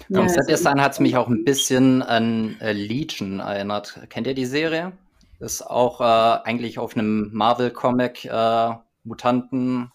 [0.10, 4.00] Ja, Am Set-Design hat es mich auch ein bisschen an äh, Legion erinnert.
[4.10, 4.94] Kennt ihr die Serie?
[5.40, 9.92] Ist auch äh, eigentlich auf einem Marvel-Comic äh, Mutanten.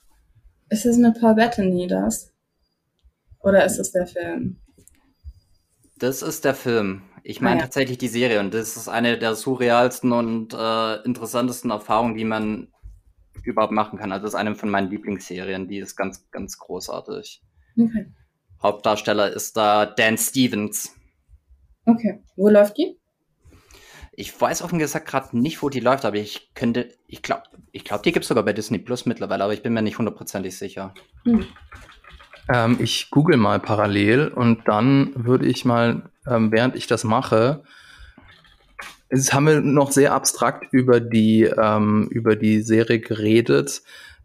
[0.69, 2.33] Ist es mit Paul Bettany das?
[3.41, 4.57] Oder ist es der Film?
[5.99, 7.03] Das ist der Film.
[7.25, 7.65] Ich meine ah, ja.
[7.65, 12.72] tatsächlich die Serie und das ist eine der surrealsten und äh, interessantesten Erfahrungen, die man
[13.43, 14.13] überhaupt machen kann.
[14.13, 17.43] Also das ist eine von meinen Lieblingsserien, die ist ganz, ganz großartig.
[17.79, 18.07] Okay.
[18.63, 20.95] Hauptdarsteller ist da Dan Stevens.
[21.85, 22.23] Okay.
[22.37, 22.99] Wo läuft die?
[24.15, 27.85] Ich weiß offen gesagt gerade nicht, wo die läuft, aber ich könnte, ich glaube, ich
[27.85, 30.57] glaube, die gibt es sogar bei Disney Plus mittlerweile, aber ich bin mir nicht hundertprozentig
[30.57, 30.93] sicher.
[31.25, 31.47] Hm.
[32.53, 37.65] Ähm, ich google mal parallel und dann würde ich mal, ähm, während ich das mache,
[39.13, 43.83] jetzt haben wir noch sehr abstrakt über die, ähm, über die Serie geredet.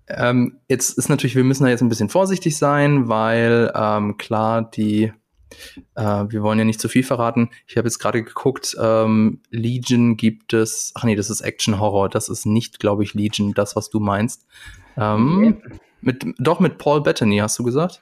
[0.08, 4.70] Ähm, jetzt ist natürlich, wir müssen da jetzt ein bisschen vorsichtig sein, weil ähm, klar,
[4.72, 5.12] die,
[5.96, 7.50] äh, wir wollen ja nicht zu viel verraten.
[7.68, 12.08] Ich habe jetzt gerade geguckt, ähm, Legion gibt es, ach nee, das ist Action Horror,
[12.08, 14.48] das ist nicht, glaube ich, Legion, das, was du meinst.
[14.96, 15.80] Ähm, okay.
[16.00, 18.02] mit, doch mit Paul Bettany, hast du gesagt?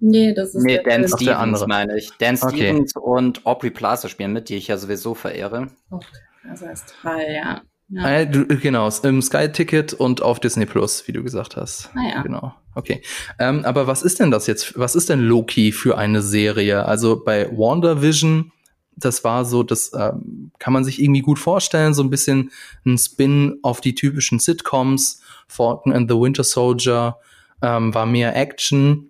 [0.00, 1.66] Nee, das ist nee, Dan Stevens, der andere.
[1.66, 2.10] meine ich.
[2.18, 2.68] Dan okay.
[2.68, 5.68] Stevens und Aubrey Plaza spielen mit, die ich ja sowieso verehre.
[5.90, 6.06] Okay,
[6.48, 7.62] also ist toll, ja.
[7.90, 8.24] Ja.
[8.26, 11.90] Du, genau, im Sky-Ticket und auf Disney Plus, wie du gesagt hast.
[11.94, 12.22] Ah, ja.
[12.22, 12.54] Genau.
[12.74, 13.02] Okay.
[13.38, 14.78] Ähm, aber was ist denn das jetzt?
[14.78, 16.84] Was ist denn Loki für eine Serie?
[16.84, 18.52] Also bei WandaVision,
[18.94, 20.12] das war so, das äh,
[20.58, 22.50] kann man sich irgendwie gut vorstellen, so ein bisschen
[22.84, 25.22] ein Spin auf die typischen Sitcoms.
[25.46, 27.16] Falcon and the Winter Soldier
[27.62, 29.07] ähm, war mehr Action.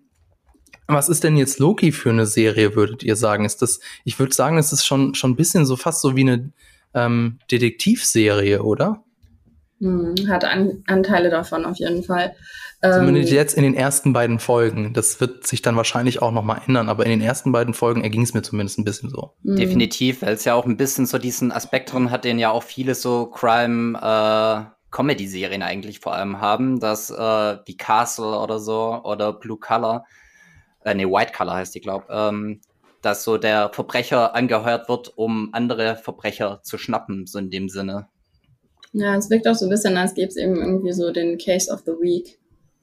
[0.89, 3.45] Was ist denn jetzt Loki für eine Serie, würdet ihr sagen?
[3.45, 6.23] Ist das, ich würde sagen, es ist schon, schon ein bisschen so fast so wie
[6.23, 6.51] eine
[6.95, 9.05] ähm, Detektivserie, oder?
[9.81, 12.35] Hm, hat An Anteile davon auf jeden Fall.
[12.81, 14.93] Zumindest ähm, jetzt in den ersten beiden Folgen.
[14.95, 18.03] Das wird sich dann wahrscheinlich auch noch mal ändern, aber in den ersten beiden Folgen
[18.03, 19.33] erging es mir zumindest ein bisschen so.
[19.43, 19.57] Mhm.
[19.57, 22.63] Definitiv, weil es ja auch ein bisschen so diesen Aspekt drin hat, den ja auch
[22.63, 29.01] viele so Crime äh, Comedy-Serien eigentlich vor allem haben, dass äh, wie Castle oder so
[29.03, 30.05] oder Blue Color,
[30.91, 32.61] äh, nee, White Color heißt die, glaube ähm,
[33.03, 38.09] dass so der Verbrecher angeheuert wird, um andere Verbrecher zu schnappen, so in dem Sinne.
[38.93, 41.71] Ja, es wirkt auch so ein bisschen, als gäbe es eben irgendwie so den Case
[41.71, 42.39] of the Week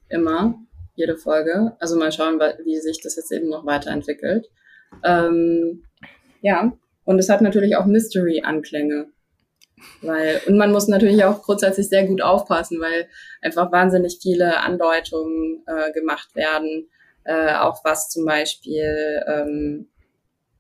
[0.10, 0.56] immer,
[0.96, 1.76] jede Folge.
[1.80, 4.48] Also mal schauen, wie sich das jetzt eben noch weiterentwickelt.
[5.04, 5.84] Ähm,
[6.42, 6.72] ja,
[7.04, 9.08] und es hat natürlich auch Mystery-Anklänge.
[10.02, 13.08] Weil, und man muss natürlich auch grundsätzlich sehr gut aufpassen, weil
[13.42, 16.88] einfach wahnsinnig viele Andeutungen äh, gemacht werden,
[17.26, 19.90] äh, auch was zum Beispiel ähm,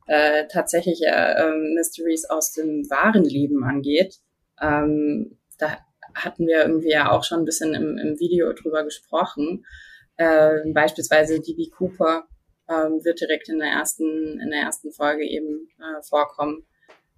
[0.08, 4.19] äh, tatsächliche äh, Mysteries aus dem wahren Leben angeht.
[4.62, 5.78] Ähm, da
[6.13, 9.65] hatten wir irgendwie ja auch schon ein bisschen im, im Video drüber gesprochen.
[10.17, 12.28] Äh, beispielsweise DB Cooper
[12.69, 16.65] ähm, wird direkt in der ersten, in der ersten Folge eben äh, vorkommen.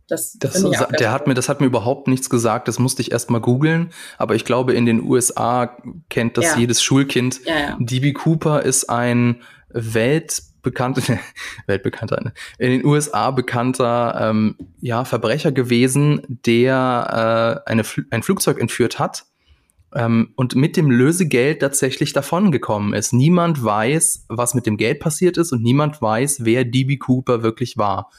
[0.07, 0.63] Das, das
[0.99, 2.67] der hat mir, das hat mir überhaupt nichts gesagt.
[2.67, 3.91] Das musste ich erst mal googeln.
[4.17, 5.77] Aber ich glaube, in den USA
[6.09, 6.57] kennt das ja.
[6.57, 7.41] jedes Schulkind.
[7.45, 7.77] Ja, ja.
[7.79, 11.19] DB Cooper ist ein Welt bekannter,
[11.65, 18.99] weltbekannter, in den USA bekannter ähm, ja, Verbrecher gewesen, der äh, eine, ein Flugzeug entführt
[18.99, 19.25] hat
[19.93, 23.13] ähm, und mit dem Lösegeld tatsächlich davongekommen ist.
[23.13, 27.77] Niemand weiß, was mit dem Geld passiert ist und niemand weiß, wer DB Cooper wirklich
[27.77, 28.09] war.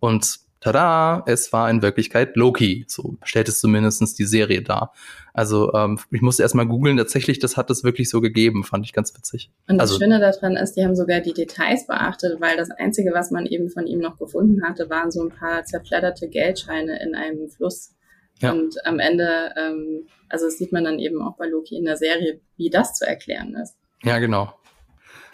[0.00, 2.84] Und tada, es war in Wirklichkeit Loki.
[2.88, 4.92] So stellt es zumindest die Serie dar.
[5.32, 8.84] Also ähm, ich musste erst mal googeln, tatsächlich, das hat es wirklich so gegeben, fand
[8.84, 9.50] ich ganz witzig.
[9.68, 13.12] Und das also, Schöne daran ist, die haben sogar die Details beachtet, weil das Einzige,
[13.12, 17.14] was man eben von ihm noch gefunden hatte, waren so ein paar zerfledderte Geldscheine in
[17.14, 17.94] einem Fluss.
[18.40, 18.52] Ja.
[18.52, 21.96] Und am Ende, ähm, also das sieht man dann eben auch bei Loki in der
[21.96, 23.76] Serie, wie das zu erklären ist.
[24.02, 24.54] Ja, genau.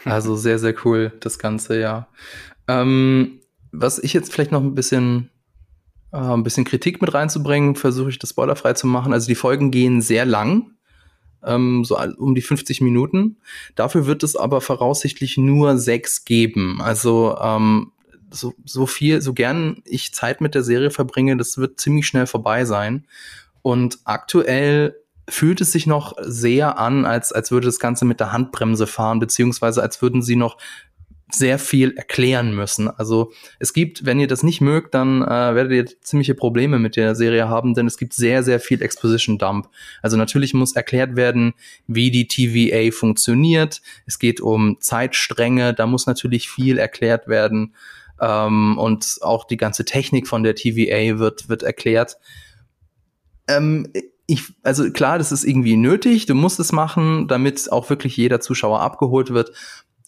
[0.05, 2.09] Also sehr, sehr cool, das Ganze, ja.
[2.69, 3.41] Ähm,
[3.79, 5.31] was ich jetzt vielleicht noch ein bisschen
[6.15, 9.13] äh, ein bisschen Kritik mit reinzubringen, versuche ich das spoilerfrei zu machen.
[9.13, 10.71] Also die Folgen gehen sehr lang,
[11.43, 13.39] ähm, so um die 50 Minuten.
[13.75, 16.81] Dafür wird es aber voraussichtlich nur sechs geben.
[16.81, 17.93] Also ähm,
[18.31, 22.27] so, so viel, so gern ich Zeit mit der Serie verbringe, das wird ziemlich schnell
[22.27, 23.07] vorbei sein.
[23.63, 24.95] Und aktuell
[25.29, 29.21] fühlt es sich noch sehr an, als, als würde das Ganze mit der Handbremse fahren,
[29.21, 30.59] beziehungsweise als würden sie noch
[31.31, 32.89] sehr viel erklären müssen.
[32.89, 36.97] Also es gibt, wenn ihr das nicht mögt, dann äh, werdet ihr ziemliche Probleme mit
[36.97, 39.69] der Serie haben, denn es gibt sehr, sehr viel Exposition Dump.
[40.03, 41.55] Also natürlich muss erklärt werden,
[41.87, 43.81] wie die TVA funktioniert.
[44.07, 47.75] Es geht um Zeitstränge, da muss natürlich viel erklärt werden.
[48.21, 52.19] Ähm, und auch die ganze Technik von der TVA wird, wird erklärt.
[53.49, 53.89] Ähm,
[54.27, 58.41] ich, also klar, das ist irgendwie nötig, du musst es machen, damit auch wirklich jeder
[58.41, 59.53] Zuschauer abgeholt wird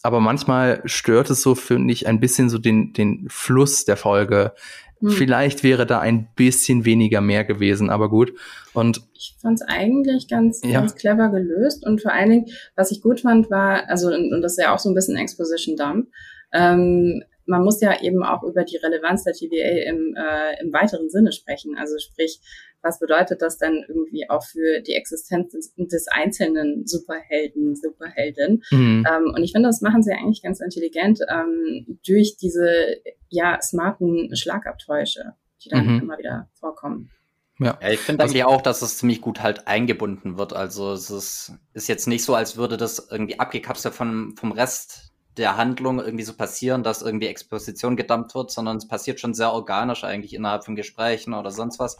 [0.03, 4.53] aber manchmal stört es so, finde ich, ein bisschen so den, den Fluss der Folge.
[4.99, 5.09] Hm.
[5.09, 8.33] Vielleicht wäre da ein bisschen weniger mehr gewesen, aber gut.
[8.73, 10.79] Und ich fand es eigentlich ganz, ja.
[10.79, 11.85] ganz clever gelöst.
[11.85, 14.79] Und vor allen Dingen, was ich gut fand, war, also, und das ist ja auch
[14.79, 16.07] so ein bisschen Exposition Dump,
[16.53, 21.09] ähm, man muss ja eben auch über die Relevanz der TVA im, äh, im weiteren
[21.09, 21.75] Sinne sprechen.
[21.77, 22.41] Also sprich,
[22.87, 28.63] was bedeutet das denn irgendwie auch für die Existenz des, des einzelnen Superhelden, Superheldin?
[28.71, 29.05] Mhm.
[29.07, 32.95] Ähm, und ich finde, das machen sie eigentlich ganz intelligent ähm, durch diese
[33.29, 36.01] ja smarten Schlagabtäusche, die dann mhm.
[36.01, 37.11] immer wieder vorkommen.
[37.59, 37.77] Ja.
[37.81, 40.53] ja ich finde eigentlich auch, dass es ziemlich gut halt eingebunden wird.
[40.53, 45.11] Also es ist, ist jetzt nicht so, als würde das irgendwie abgekapselt von, vom Rest
[45.37, 49.51] der Handlung irgendwie so passieren, dass irgendwie Exposition gedammt wird, sondern es passiert schon sehr
[49.51, 51.97] organisch eigentlich innerhalb von Gesprächen oder sonst was.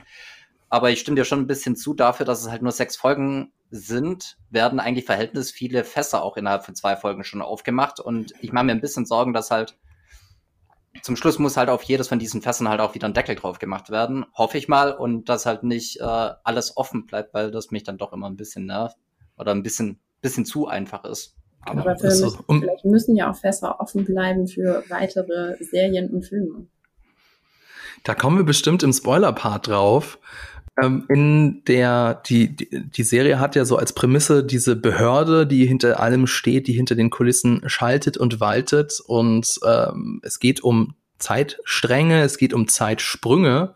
[0.69, 3.53] Aber ich stimme dir schon ein bisschen zu dafür, dass es halt nur sechs Folgen
[3.69, 7.99] sind, werden eigentlich verhältnis viele Fässer auch innerhalb von zwei Folgen schon aufgemacht.
[7.99, 9.77] Und ich mache mir ein bisschen Sorgen, dass halt
[11.01, 13.59] zum Schluss muss halt auf jedes von diesen Fässern halt auch wieder ein Deckel drauf
[13.59, 14.25] gemacht werden.
[14.33, 14.91] Hoffe ich mal.
[14.91, 18.37] Und dass halt nicht äh, alles offen bleibt, weil das mich dann doch immer ein
[18.37, 18.97] bisschen nervt.
[19.37, 21.35] Oder ein bisschen, bisschen zu einfach ist.
[21.61, 26.09] Aber, Aber für so, um, vielleicht müssen ja auch Fässer offen bleiben für weitere Serien
[26.09, 26.67] und Filme.
[28.03, 30.19] Da kommen wir bestimmt im Spoiler-Part drauf.
[30.81, 35.65] Ähm, in der, die, die, die Serie hat ja so als Prämisse diese Behörde, die
[35.65, 39.01] hinter allem steht, die hinter den Kulissen schaltet und waltet.
[39.05, 43.73] Und ähm, es geht um Zeitstränge, es geht um Zeitsprünge.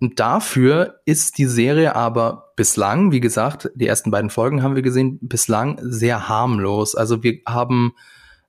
[0.00, 4.82] Und dafür ist die Serie aber bislang, wie gesagt, die ersten beiden Folgen haben wir
[4.82, 6.94] gesehen, bislang sehr harmlos.
[6.94, 7.94] Also wir haben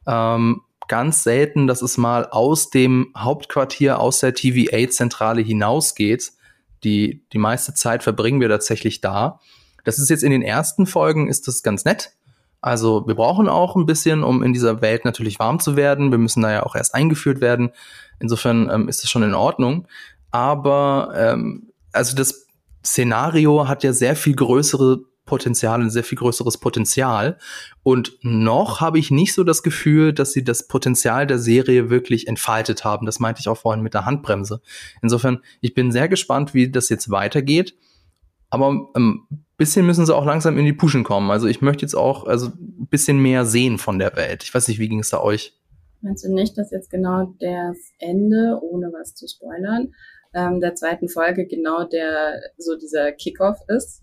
[0.06, 6.34] ähm, ganz selten, dass es mal aus dem Hauptquartier, aus der TVA-Zentrale hinausgeht.
[6.84, 9.40] Die, die meiste Zeit verbringen wir tatsächlich da.
[9.84, 12.12] Das ist jetzt in den ersten Folgen, ist das ganz nett.
[12.62, 16.12] Also wir brauchen auch ein bisschen, um in dieser Welt natürlich warm zu werden.
[16.12, 17.72] Wir müssen da ja auch erst eingeführt werden.
[18.20, 19.88] Insofern ähm, ist das schon in Ordnung.
[20.32, 22.48] Aber ähm, also das
[22.86, 27.38] Szenario hat ja sehr viel größere Potenzial, ein sehr viel größeres Potenzial.
[27.84, 32.28] Und noch habe ich nicht so das Gefühl, dass sie das Potenzial der Serie wirklich
[32.28, 33.06] entfaltet haben.
[33.06, 34.62] Das meinte ich auch vorhin mit der Handbremse.
[35.04, 37.76] Insofern, ich bin sehr gespannt, wie das jetzt weitergeht.
[38.50, 41.30] Aber ein ähm, bisschen müssen sie auch langsam in die Puschen kommen.
[41.30, 44.44] Also ich möchte jetzt auch also ein bisschen mehr sehen von der Welt.
[44.44, 45.54] Ich weiß nicht, wie ging es da euch?
[46.02, 49.94] Meinst du nicht, dass jetzt genau das Ende, ohne was zu spoilern,
[50.34, 54.02] ähm, der zweiten Folge genau der so dieser Kickoff ist?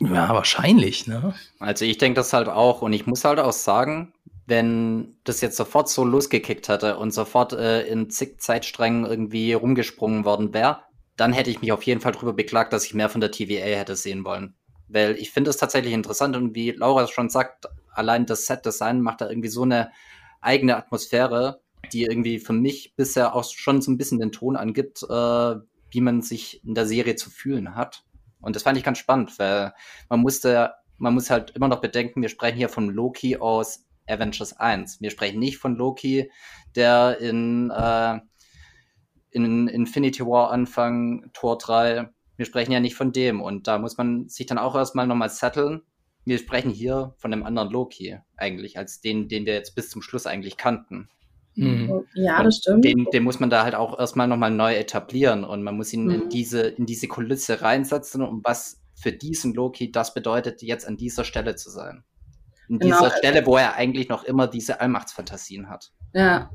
[0.00, 1.34] Ja, wahrscheinlich, ne?
[1.58, 4.12] Also ich denke das halt auch und ich muss halt auch sagen,
[4.46, 10.24] wenn das jetzt sofort so losgekickt hätte und sofort äh, in zig Zeitsträngen irgendwie rumgesprungen
[10.24, 10.80] worden wäre,
[11.16, 13.78] dann hätte ich mich auf jeden Fall darüber beklagt, dass ich mehr von der TVA
[13.78, 14.54] hätte sehen wollen.
[14.88, 19.20] Weil ich finde es tatsächlich interessant und wie Laura schon sagt, allein das Set-Design macht
[19.20, 19.90] da irgendwie so eine
[20.40, 21.60] eigene Atmosphäre,
[21.92, 25.54] die irgendwie für mich bisher auch schon so ein bisschen den Ton angibt, äh,
[25.90, 28.04] wie man sich in der Serie zu fühlen hat.
[28.44, 29.72] Und das fand ich ganz spannend, weil
[30.08, 34.54] man musste, man muss halt immer noch bedenken, wir sprechen hier von Loki aus Avengers
[34.58, 35.00] 1.
[35.00, 36.30] Wir sprechen nicht von Loki,
[36.76, 38.20] der in, äh,
[39.30, 43.40] in Infinity War Anfang, Tor 3, wir sprechen ja nicht von dem.
[43.40, 45.82] Und da muss man sich dann auch erstmal nochmal setteln.
[46.24, 50.02] Wir sprechen hier von einem anderen Loki eigentlich, als den, den wir jetzt bis zum
[50.02, 51.08] Schluss eigentlich kannten.
[51.56, 52.04] Mhm.
[52.14, 52.84] Ja, das stimmt.
[52.84, 56.06] Den, den, muss man da halt auch erstmal nochmal neu etablieren und man muss ihn
[56.06, 56.10] mhm.
[56.10, 60.96] in diese, in diese Kulisse reinsetzen, um was für diesen Loki das bedeutet, jetzt an
[60.96, 62.04] dieser Stelle zu sein.
[62.68, 62.98] An genau.
[62.98, 65.92] dieser Stelle, wo er eigentlich noch immer diese Allmachtsfantasien hat.
[66.12, 66.50] Ja,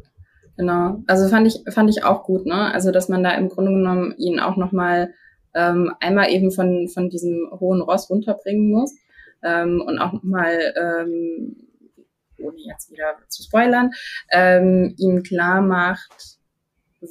[0.58, 1.04] genau.
[1.08, 2.74] Also fand ich, fand ich auch gut, ne?
[2.74, 5.14] Also, dass man da im Grunde genommen ihn auch nochmal
[5.54, 8.96] ähm, einmal eben von, von diesem hohen Ross runterbringen muss
[9.44, 11.69] ähm, und auch nochmal ähm,
[12.42, 13.92] ohne jetzt wieder zu spoilern,
[14.32, 16.38] ähm, ihm klar macht,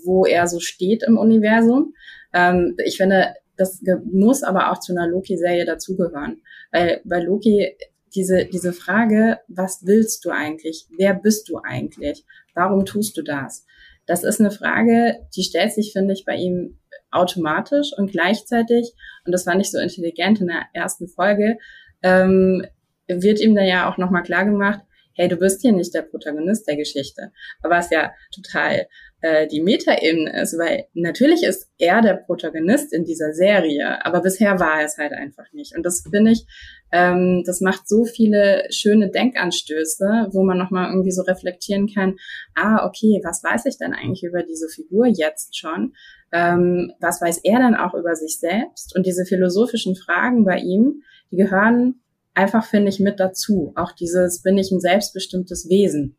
[0.05, 1.95] wo er so steht im Universum.
[2.33, 6.43] Ähm, ich finde, das muss aber auch zu einer Loki-Serie dazugehören.
[6.71, 7.77] Weil bei Loki
[8.15, 10.87] diese, diese Frage, was willst du eigentlich?
[10.97, 12.25] Wer bist du eigentlich?
[12.55, 13.67] Warum tust du das?
[14.07, 16.79] Das ist eine Frage, die stellt sich, finde ich, bei ihm
[17.11, 21.59] automatisch und gleichzeitig, und das fand ich so intelligent in der ersten Folge,
[22.03, 22.65] ähm,
[23.07, 24.81] wird ihm da ja auch nochmal klar gemacht,
[25.19, 27.33] hey, du bist hier nicht der Protagonist der Geschichte.
[27.63, 28.87] Aber was ja total
[29.21, 34.61] äh, die Metaebene ist, weil natürlich ist er der Protagonist in dieser Serie, aber bisher
[34.61, 35.77] war er es halt einfach nicht.
[35.77, 36.47] Und das finde ich,
[36.93, 42.17] ähm, das macht so viele schöne Denkanstöße, wo man nochmal irgendwie so reflektieren kann,
[42.55, 45.95] ah, okay, was weiß ich denn eigentlich über diese Figur jetzt schon?
[46.31, 48.95] Ähm, was weiß er dann auch über sich selbst?
[48.95, 51.03] Und diese philosophischen Fragen bei ihm,
[51.33, 52.01] die gehören
[52.39, 53.73] einfach, finde ich, mit dazu.
[53.75, 56.17] Auch dieses, bin ich ein selbstbestimmtes Wesen.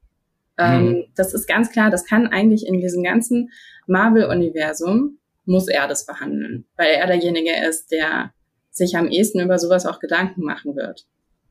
[0.58, 1.04] Ähm, mhm.
[1.16, 3.52] Das ist ganz klar, das kann eigentlich in diesem ganzen
[3.88, 8.34] Marvel-Universum, muss er das behandeln, weil er derjenige ist, der
[8.70, 11.08] sich am ehesten über sowas auch Gedanken machen wird.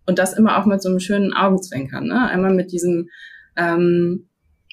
[0.07, 2.29] Und das immer auch mit so einem schönen Augenzwinkern, ne?
[2.29, 3.09] Einmal mit diesem,
[3.57, 4.29] ähm,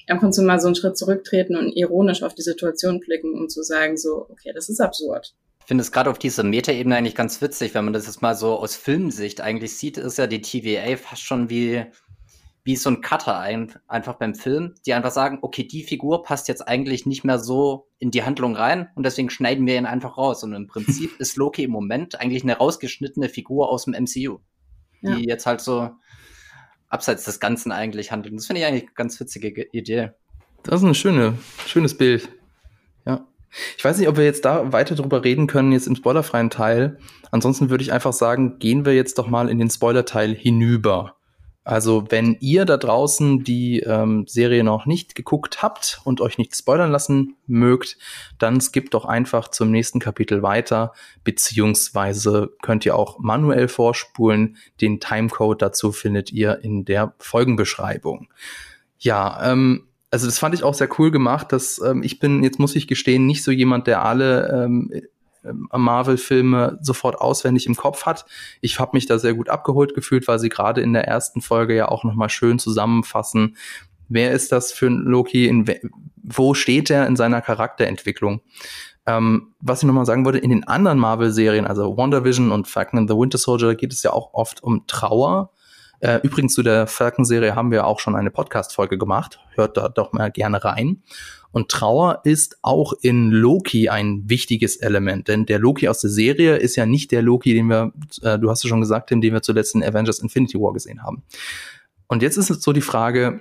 [0.08, 3.48] ab und zu mal so einen Schritt zurücktreten und ironisch auf die Situation blicken, um
[3.48, 5.34] zu sagen, so, okay, das ist absurd.
[5.66, 8.36] Ich finde es gerade auf dieser Metaebene eigentlich ganz witzig, wenn man das jetzt mal
[8.36, 11.86] so aus Filmsicht eigentlich sieht, ist ja die TVA fast schon wie,
[12.62, 16.46] wie so ein Cutter ein, einfach beim Film, die einfach sagen, okay, die Figur passt
[16.46, 20.16] jetzt eigentlich nicht mehr so in die Handlung rein und deswegen schneiden wir ihn einfach
[20.16, 20.44] raus.
[20.44, 24.38] Und im Prinzip ist Loki im Moment eigentlich eine rausgeschnittene Figur aus dem MCU,
[25.02, 25.16] die ja.
[25.16, 25.90] jetzt halt so
[26.88, 28.36] abseits des Ganzen eigentlich handelt.
[28.36, 30.12] Das finde ich eigentlich eine ganz witzige Idee.
[30.62, 32.28] Das ist ein schöne, schönes Bild.
[33.76, 36.98] Ich weiß nicht, ob wir jetzt da weiter drüber reden können, jetzt im spoilerfreien Teil.
[37.30, 41.16] Ansonsten würde ich einfach sagen, gehen wir jetzt doch mal in den Spoilerteil hinüber.
[41.66, 46.54] Also, wenn ihr da draußen die ähm, Serie noch nicht geguckt habt und euch nicht
[46.54, 47.98] spoilern lassen mögt,
[48.38, 50.92] dann skippt doch einfach zum nächsten Kapitel weiter,
[51.24, 54.58] beziehungsweise könnt ihr auch manuell vorspulen.
[54.80, 58.28] Den Timecode dazu findet ihr in der Folgenbeschreibung.
[59.00, 62.58] Ja, ähm, also das fand ich auch sehr cool gemacht, dass ähm, ich bin, jetzt
[62.58, 64.90] muss ich gestehen, nicht so jemand, der alle ähm,
[65.44, 68.24] ähm Marvel-Filme sofort auswendig im Kopf hat.
[68.60, 71.76] Ich habe mich da sehr gut abgeholt gefühlt, weil sie gerade in der ersten Folge
[71.76, 73.56] ja auch nochmal schön zusammenfassen,
[74.08, 75.46] Wer ist das für ein Loki?
[75.46, 75.66] In,
[76.22, 78.40] wo steht er in seiner Charakterentwicklung?
[79.06, 83.10] Ähm, was ich nochmal sagen wollte, in den anderen Marvel-Serien, also WandaVision und Falcon and
[83.10, 85.50] the Winter Soldier, geht es ja auch oft um Trauer.
[86.00, 89.40] Äh, übrigens zu der Falcon-Serie haben wir auch schon eine Podcast-Folge gemacht.
[89.54, 91.02] Hört da doch mal gerne rein.
[91.52, 96.56] Und Trauer ist auch in Loki ein wichtiges Element, denn der Loki aus der Serie
[96.56, 99.40] ist ja nicht der Loki, den wir, äh, du hast ja schon gesagt, den wir
[99.40, 101.22] zuletzt in Avengers Infinity War gesehen haben.
[102.08, 103.40] Und jetzt ist es so die Frage,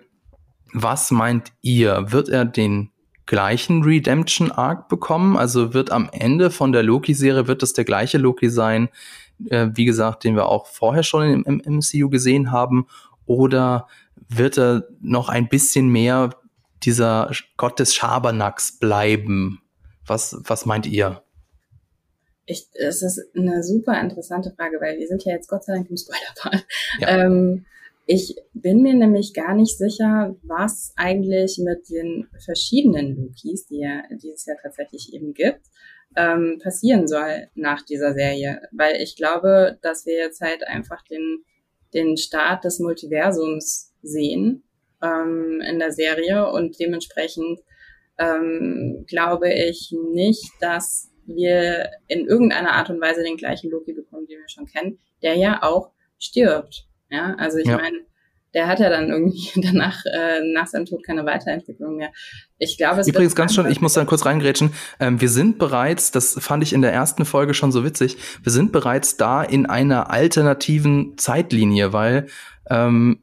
[0.74, 2.06] was meint ihr?
[2.12, 2.92] Wird er den
[3.26, 5.36] gleichen Redemption Arc bekommen?
[5.36, 8.90] Also wird am Ende von der Loki-Serie, wird es der gleiche Loki sein,
[9.50, 12.88] äh, wie gesagt, den wir auch vorher schon im, im MCU gesehen haben?
[13.26, 13.88] Oder
[14.30, 16.32] wird er noch ein bisschen mehr
[16.84, 19.62] dieser Gott des Schabernacks bleiben?
[20.06, 21.24] Was, was meint ihr?
[22.46, 25.90] Ich, das ist eine super interessante Frage, weil wir sind ja jetzt Gott sei Dank
[25.90, 26.66] im Spoiler-Part.
[27.00, 27.08] Ja.
[27.26, 27.66] Ähm,
[28.08, 34.04] ich bin mir nämlich gar nicht sicher, was eigentlich mit den verschiedenen Lokis, die, ja,
[34.12, 35.62] die es ja tatsächlich eben gibt,
[36.16, 38.62] ähm, passieren soll nach dieser Serie.
[38.72, 41.44] Weil ich glaube, dass wir jetzt halt einfach den,
[41.94, 44.64] den Start des Multiversums sehen
[45.02, 47.60] ähm, in der Serie und dementsprechend
[48.18, 54.28] ähm, glaube ich nicht, dass wir in irgendeiner Art und Weise den gleichen Loki bekommen,
[54.28, 56.88] den wir schon kennen, der ja auch stirbt.
[57.10, 57.78] Ja, also ich ja.
[57.78, 58.06] meine,
[58.56, 62.10] der hat ja dann irgendwie danach, äh, nach seinem Tod keine Weiterentwicklung mehr.
[62.58, 64.72] Ich glaube, es Übrigens ganz schon, ich muss dann kurz reingrätschen.
[65.00, 68.52] Ähm, wir sind bereits, das fand ich in der ersten Folge schon so witzig, wir
[68.52, 72.28] sind bereits da in einer alternativen Zeitlinie, weil
[72.70, 73.20] ähm,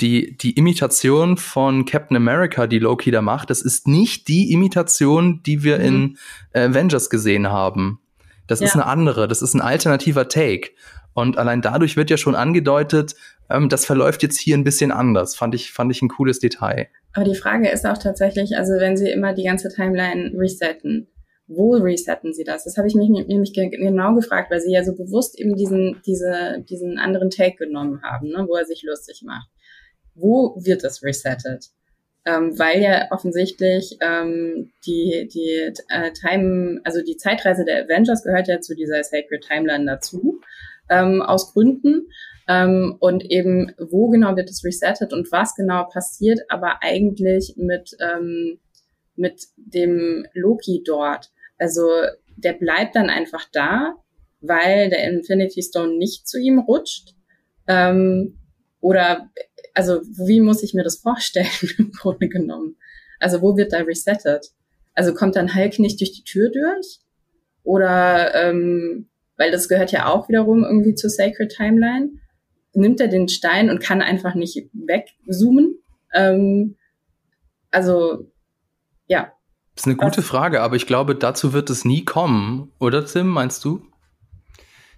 [0.00, 5.42] die, die Imitation von Captain America, die Loki da macht, das ist nicht die Imitation,
[5.42, 5.84] die wir mhm.
[5.84, 6.18] in
[6.52, 8.00] äh, Avengers gesehen haben.
[8.46, 8.66] Das ja.
[8.66, 10.70] ist eine andere, das ist ein alternativer Take.
[11.14, 13.16] Und allein dadurch wird ja schon angedeutet,
[13.50, 15.34] ähm, das verläuft jetzt hier ein bisschen anders.
[15.34, 16.88] Fand ich, fand ich ein cooles Detail.
[17.14, 21.08] Aber die Frage ist auch tatsächlich, also wenn Sie immer die ganze Timeline resetten,
[21.46, 22.64] wo resetten Sie das?
[22.64, 26.62] Das habe ich mich nämlich genau gefragt, weil Sie ja so bewusst eben diesen, diese,
[26.68, 29.48] diesen anderen Take genommen haben, ne, wo er sich lustig macht.
[30.14, 31.70] Wo wird das resettet?
[32.26, 38.48] Ähm, weil ja offensichtlich ähm, die, die äh, Time, also die Zeitreise der Avengers gehört
[38.48, 40.40] ja zu dieser Sacred Timeline dazu
[40.90, 42.08] ähm, aus Gründen.
[42.48, 47.94] Ähm, und eben, wo genau wird es resettet und was genau passiert, aber eigentlich mit,
[48.00, 48.58] ähm,
[49.16, 51.30] mit dem Loki dort.
[51.58, 51.86] Also
[52.36, 53.94] der bleibt dann einfach da,
[54.40, 57.14] weil der Infinity Stone nicht zu ihm rutscht.
[57.66, 58.38] Ähm,
[58.80, 59.28] oder,
[59.74, 62.76] also wie muss ich mir das vorstellen im Grunde genommen?
[63.20, 64.52] Also wo wird da resettet?
[64.94, 67.00] Also kommt dann Hulk nicht durch die Tür durch?
[67.62, 72.12] Oder ähm, weil das gehört ja auch wiederum irgendwie zur Sacred Timeline,
[72.74, 75.78] nimmt er den Stein und kann einfach nicht wegzoomen.
[76.14, 76.76] Ähm,
[77.70, 78.30] also,
[79.06, 79.32] ja.
[79.74, 83.28] Das ist eine gute Frage, aber ich glaube, dazu wird es nie kommen, oder Tim,
[83.28, 83.82] meinst du?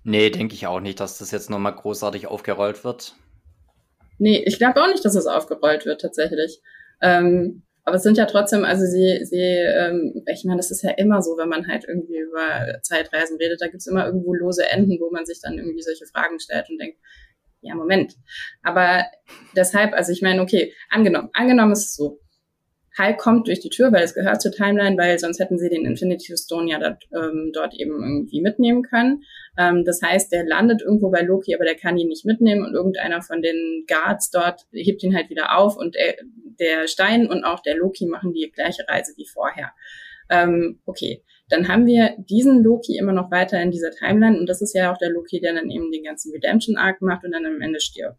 [0.03, 3.15] Nee, denke ich auch nicht, dass das jetzt nochmal großartig aufgerollt wird.
[4.19, 6.61] Nee, ich glaube auch nicht, dass es aufgerollt wird tatsächlich.
[7.03, 10.91] Ähm, aber es sind ja trotzdem, also sie, sie, ähm, ich meine, das ist ja
[10.91, 14.99] immer so, wenn man halt irgendwie über Zeitreisen redet, da gibt's immer irgendwo lose Enden,
[15.01, 16.99] wo man sich dann irgendwie solche Fragen stellt und denkt,
[17.61, 18.15] ja, Moment.
[18.63, 19.05] Aber
[19.57, 22.21] deshalb, also ich meine, okay, angenommen, angenommen ist es so,
[22.99, 25.87] Hulk kommt durch die Tür, weil es gehört zur Timeline, weil sonst hätten sie den
[25.87, 29.23] Infinity Stone ja dort, ähm, dort eben irgendwie mitnehmen können.
[29.57, 32.75] Ähm, das heißt, der landet irgendwo bei Loki, aber der kann ihn nicht mitnehmen und
[32.75, 36.17] irgendeiner von den Guards dort hebt ihn halt wieder auf und er,
[36.59, 39.73] der Stein und auch der Loki machen die gleiche Reise wie vorher.
[40.29, 44.63] Ähm, okay, dann haben wir diesen Loki immer noch weiter in dieser Timeline und das
[44.63, 47.47] ist ja auch der Loki, der dann eben den ganzen Redemption Arc macht und dann
[47.47, 48.19] am Ende stirbt.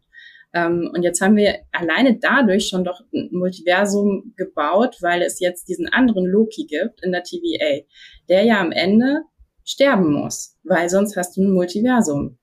[0.54, 5.68] Ähm, und jetzt haben wir alleine dadurch schon doch ein Multiversum gebaut, weil es jetzt
[5.68, 7.86] diesen anderen Loki gibt in der TVA,
[8.28, 9.22] der ja am Ende
[9.64, 12.38] sterben muss, weil sonst hast du ein Multiversum.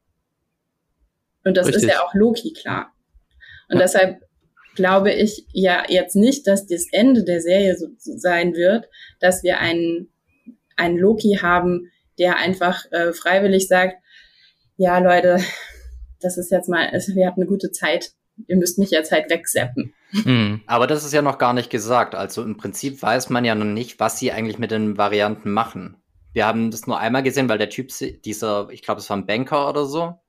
[1.44, 1.84] Und das Richtig.
[1.84, 2.92] ist ja auch Loki klar.
[3.70, 3.84] Und ja.
[3.84, 4.22] deshalb
[4.76, 8.88] glaube ich ja jetzt nicht, dass das Ende der Serie so sein wird,
[9.20, 10.12] dass wir einen,
[10.80, 13.96] einen Loki haben, der einfach äh, freiwillig sagt,
[14.78, 15.40] ja Leute,
[16.22, 18.12] das ist jetzt mal, wir hatten eine gute Zeit,
[18.48, 19.94] ihr müsst mich jetzt halt wegseppen.
[20.12, 20.62] Mhm.
[20.68, 22.16] Aber das ist ja noch gar nicht gesagt.
[22.16, 25.98] Also im Prinzip weiß man ja noch nicht, was sie eigentlich mit den Varianten machen.
[26.34, 27.90] Wir haben das nur einmal gesehen, weil der Typ,
[28.24, 30.20] dieser, ich glaube, es war ein Banker oder so,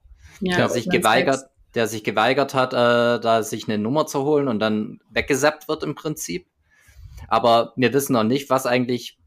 [0.41, 1.45] ja, der sich geweigert,
[1.75, 5.83] der sich geweigert hat, äh, da sich eine Nummer zu holen und dann weggesappt wird
[5.83, 6.47] im Prinzip.
[7.29, 9.20] Aber wir wissen noch nicht, was eigentlich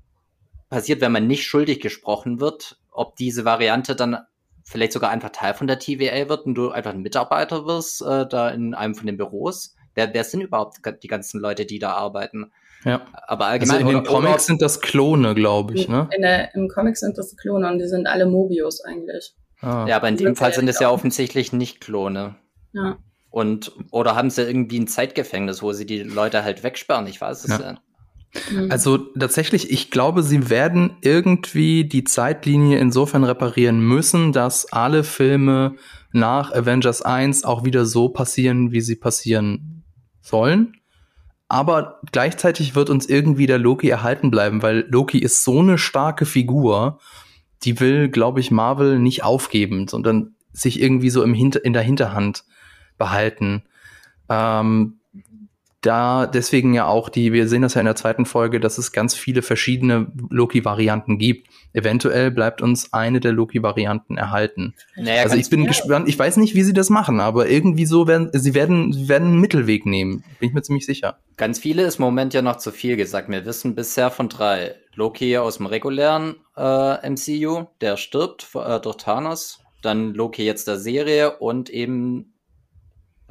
[0.74, 4.18] passiert, wenn man nicht schuldig gesprochen wird, ob diese Variante dann
[4.64, 8.26] vielleicht sogar einfach Teil von der TVA wird und du einfach ein Mitarbeiter wirst, äh,
[8.28, 9.76] da in einem von den Büros.
[9.94, 12.52] Wer, wer sind überhaupt die ganzen Leute, die da arbeiten?
[12.84, 13.06] Ja.
[13.28, 13.78] Aber allgemein.
[13.78, 16.10] Also in den Comics sind das Klone, glaube ich, ne?
[16.16, 19.34] In der, Im Comic sind das Klone und die sind alle Mobius eigentlich.
[19.62, 19.86] Ah.
[19.88, 22.36] Ja, aber in dem Fall sind es ja offensichtlich nicht Klone.
[22.74, 22.98] Ja.
[23.30, 27.08] Und, oder haben sie irgendwie ein Zeitgefängnis, wo sie die Leute halt wegsperren?
[27.08, 27.62] Ich weiß es ja.
[27.62, 27.78] ja.
[28.52, 28.72] Mhm.
[28.72, 35.76] Also tatsächlich, ich glaube, sie werden irgendwie die Zeitlinie insofern reparieren müssen, dass alle Filme
[36.12, 39.84] nach Avengers 1 auch wieder so passieren, wie sie passieren
[40.22, 40.76] sollen.
[41.48, 46.26] Aber gleichzeitig wird uns irgendwie der Loki erhalten bleiben, weil Loki ist so eine starke
[46.26, 47.00] Figur,
[47.64, 51.82] die will, glaube ich, Marvel nicht aufgeben, sondern sich irgendwie so im Hinter in der
[51.82, 52.44] Hinterhand
[52.98, 53.64] behalten.
[54.30, 55.00] Ähm,
[55.84, 58.92] da deswegen ja auch die, wir sehen das ja in der zweiten Folge, dass es
[58.92, 61.50] ganz viele verschiedene Loki-Varianten gibt.
[61.74, 64.74] Eventuell bleibt uns eine der Loki-Varianten erhalten.
[64.96, 68.08] Naja, also ich bin gespannt, ich weiß nicht, wie sie das machen, aber irgendwie so
[68.08, 70.24] werden, sie werden, sie werden einen Mittelweg nehmen.
[70.40, 71.20] Bin ich mir ziemlich sicher.
[71.36, 73.30] Ganz viele ist im Moment ja noch zu viel gesagt.
[73.30, 74.76] Wir wissen bisher von drei.
[74.96, 79.60] Loki aus dem regulären äh, MCU, der stirbt äh, durch Thanos.
[79.82, 82.33] Dann Loki jetzt der Serie und eben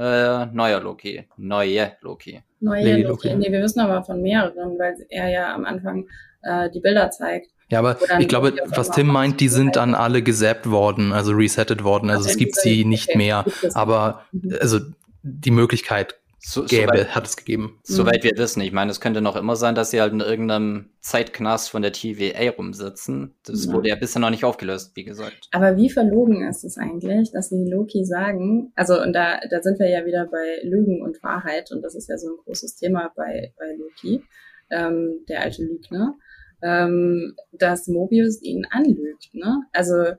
[0.03, 1.25] äh, neuer Loki.
[1.37, 2.43] Neue Loki.
[2.61, 3.29] Neue Lady Loki.
[3.29, 3.39] Loki.
[3.39, 6.09] Nee, wir wissen aber von mehreren, weil er ja am Anfang
[6.43, 7.49] äh, die Bilder zeigt.
[7.71, 11.85] Ja, aber ich glaube, was Tim meint, die sind dann alle gesappt worden, also resettet
[11.85, 12.11] worden.
[12.11, 13.19] Also es gibt sie nicht okay.
[13.19, 13.45] mehr.
[13.73, 14.59] Aber mhm.
[14.61, 14.81] also
[15.23, 17.79] die Möglichkeit so, gäbe, soweit, hat es gegeben.
[17.85, 18.61] Soweit wir wissen.
[18.63, 21.93] Ich meine, es könnte noch immer sein, dass sie halt in irgendeinem Zeitknast von der
[21.93, 23.37] TVA rumsitzen.
[23.45, 23.73] Das ja.
[23.73, 25.49] wurde ja bisher noch nicht aufgelöst, wie gesagt.
[25.53, 29.79] Aber wie verlogen ist es eigentlich, dass sie Loki sagen, also und da, da sind
[29.79, 33.13] wir ja wieder bei Lügen und Wahrheit und das ist ja so ein großes Thema
[33.15, 34.25] bei, bei Loki,
[34.71, 36.17] ähm, der alte Lügner,
[36.61, 39.33] ähm, dass Mobius ihn anlügt.
[39.33, 39.63] Ne?
[39.73, 40.17] Also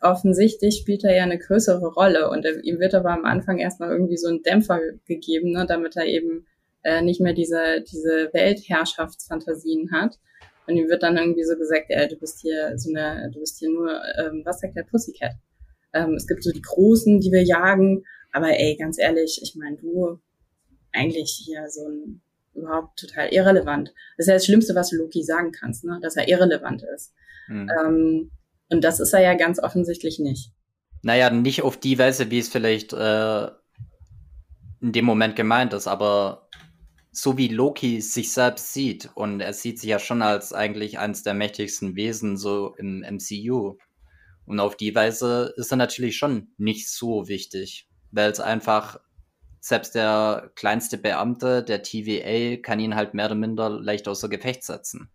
[0.00, 4.16] offensichtlich spielt er ja eine größere Rolle und ihm wird aber am Anfang erstmal irgendwie
[4.16, 6.46] so ein Dämpfer gegeben, ne, damit er eben
[6.82, 10.18] äh, nicht mehr diese, diese Weltherrschaftsfantasien hat.
[10.66, 13.58] Und ihm wird dann irgendwie so gesagt, ey, du bist hier so eine, du bist
[13.58, 15.34] hier nur, ähm, was sagt der Pussycat?
[15.92, 19.76] Ähm, es gibt so die Großen, die wir jagen, aber ey, ganz ehrlich, ich meine,
[19.76, 20.18] du
[20.92, 22.20] eigentlich hier so ein
[22.54, 23.92] überhaupt total irrelevant.
[24.16, 25.98] Das ist ja das Schlimmste, was du Loki sagen kannst, ne?
[26.02, 27.12] dass er irrelevant ist.
[27.48, 27.70] Mhm.
[27.84, 28.30] Ähm,
[28.70, 30.50] und das ist er ja ganz offensichtlich nicht.
[31.02, 33.46] Naja, nicht auf die Weise, wie es vielleicht äh,
[34.80, 36.48] in dem Moment gemeint ist, aber
[37.12, 41.22] so wie Loki sich selbst sieht, und er sieht sich ja schon als eigentlich eines
[41.22, 43.78] der mächtigsten Wesen so im MCU.
[44.44, 49.00] Und auf die Weise ist er natürlich schon nicht so wichtig, weil es einfach,
[49.60, 54.62] selbst der kleinste Beamte der TVA kann ihn halt mehr oder minder leicht außer Gefecht
[54.62, 55.10] setzen.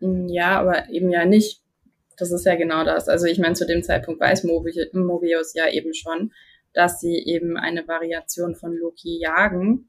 [0.00, 1.62] Ja, aber eben ja nicht.
[2.16, 3.08] Das ist ja genau das.
[3.08, 6.32] Also ich meine, zu dem Zeitpunkt weiß Mobius ja eben schon,
[6.72, 9.88] dass sie eben eine Variation von Loki jagen,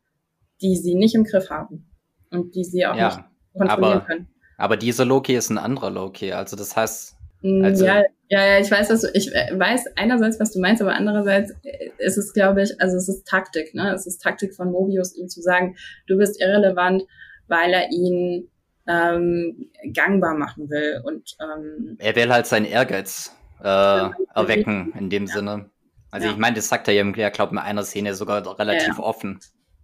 [0.62, 1.90] die sie nicht im Griff haben
[2.32, 3.20] und die sie auch ja, nicht
[3.54, 4.28] kontrollieren aber, können.
[4.58, 6.32] Aber dieser Loki ist ein anderer Loki.
[6.32, 10.40] Also das heißt, mm, also ja, ja, ja, ich weiß, dass du, ich weiß einerseits,
[10.40, 11.54] was du meinst, aber andererseits
[11.98, 13.94] ist es, glaube ich, also es ist Taktik, ne?
[13.94, 17.04] Es ist Taktik von Mobius, ihm zu sagen, du bist irrelevant,
[17.48, 18.50] weil er ihn
[18.88, 21.02] ähm, gangbar machen will.
[21.04, 25.34] Und ähm, er will halt seinen Ehrgeiz äh, erwecken in dem ja.
[25.34, 25.70] Sinne.
[26.12, 26.34] Also ja.
[26.34, 29.40] ich meine, das sagt er ja, ich glaube in einer Szene sogar relativ ja, offen.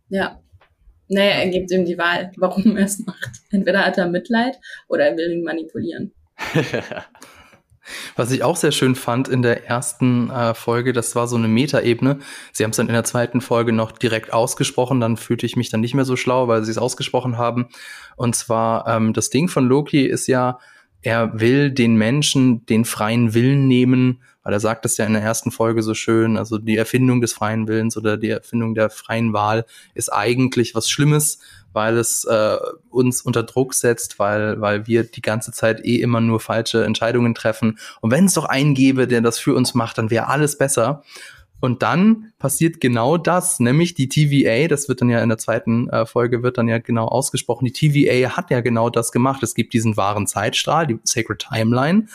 [0.10, 0.40] Ja.
[1.10, 3.32] Naja, er gibt ihm die Wahl, warum er es macht.
[3.52, 6.14] Entweder hat er Mitleid oder er will ihn manipulieren.
[8.16, 11.48] Was ich auch sehr schön fand in der ersten äh, Folge, das war so eine
[11.48, 12.20] Metaebene.
[12.52, 15.70] Sie haben es dann in der zweiten Folge noch direkt ausgesprochen, dann fühlte ich mich
[15.70, 17.68] dann nicht mehr so schlau, weil sie es ausgesprochen haben.
[18.16, 20.60] Und zwar, ähm, das Ding von Loki ist ja,
[21.02, 25.22] er will den Menschen den freien Willen nehmen, weil er sagt das ja in der
[25.22, 29.34] ersten Folge so schön, also die Erfindung des freien Willens oder die Erfindung der freien
[29.34, 31.40] Wahl ist eigentlich was Schlimmes
[31.74, 32.58] weil es äh,
[32.90, 37.36] uns unter Druck setzt, weil, weil wir die ganze Zeit eh immer nur falsche Entscheidungen
[37.36, 37.80] treffen.
[38.00, 41.04] Und wenn es doch einen gäbe, der das für uns macht, dann wäre alles besser.
[41.60, 45.90] Und dann passiert genau das, nämlich die TVA, das wird dann ja in der zweiten
[45.90, 49.42] äh, Folge, wird dann ja genau ausgesprochen, die TVA hat ja genau das gemacht.
[49.44, 52.08] Es gibt diesen wahren Zeitstrahl, die Sacred Timeline,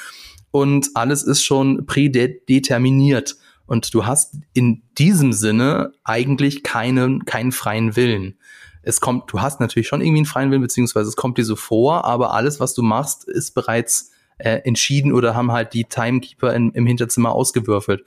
[0.51, 3.37] und alles ist schon prädeterminiert.
[3.67, 8.39] Und du hast in diesem Sinne eigentlich keinen, keinen freien Willen
[8.83, 11.57] es kommt, du hast natürlich schon irgendwie einen freien Willen, beziehungsweise es kommt dir so
[11.57, 16.55] vor, aber alles, was du machst, ist bereits äh, entschieden oder haben halt die Timekeeper
[16.55, 18.05] in, im Hinterzimmer ausgewürfelt.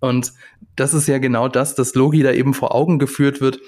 [0.00, 0.32] Und
[0.76, 3.60] das ist ja genau das, dass Logi da eben vor Augen geführt wird.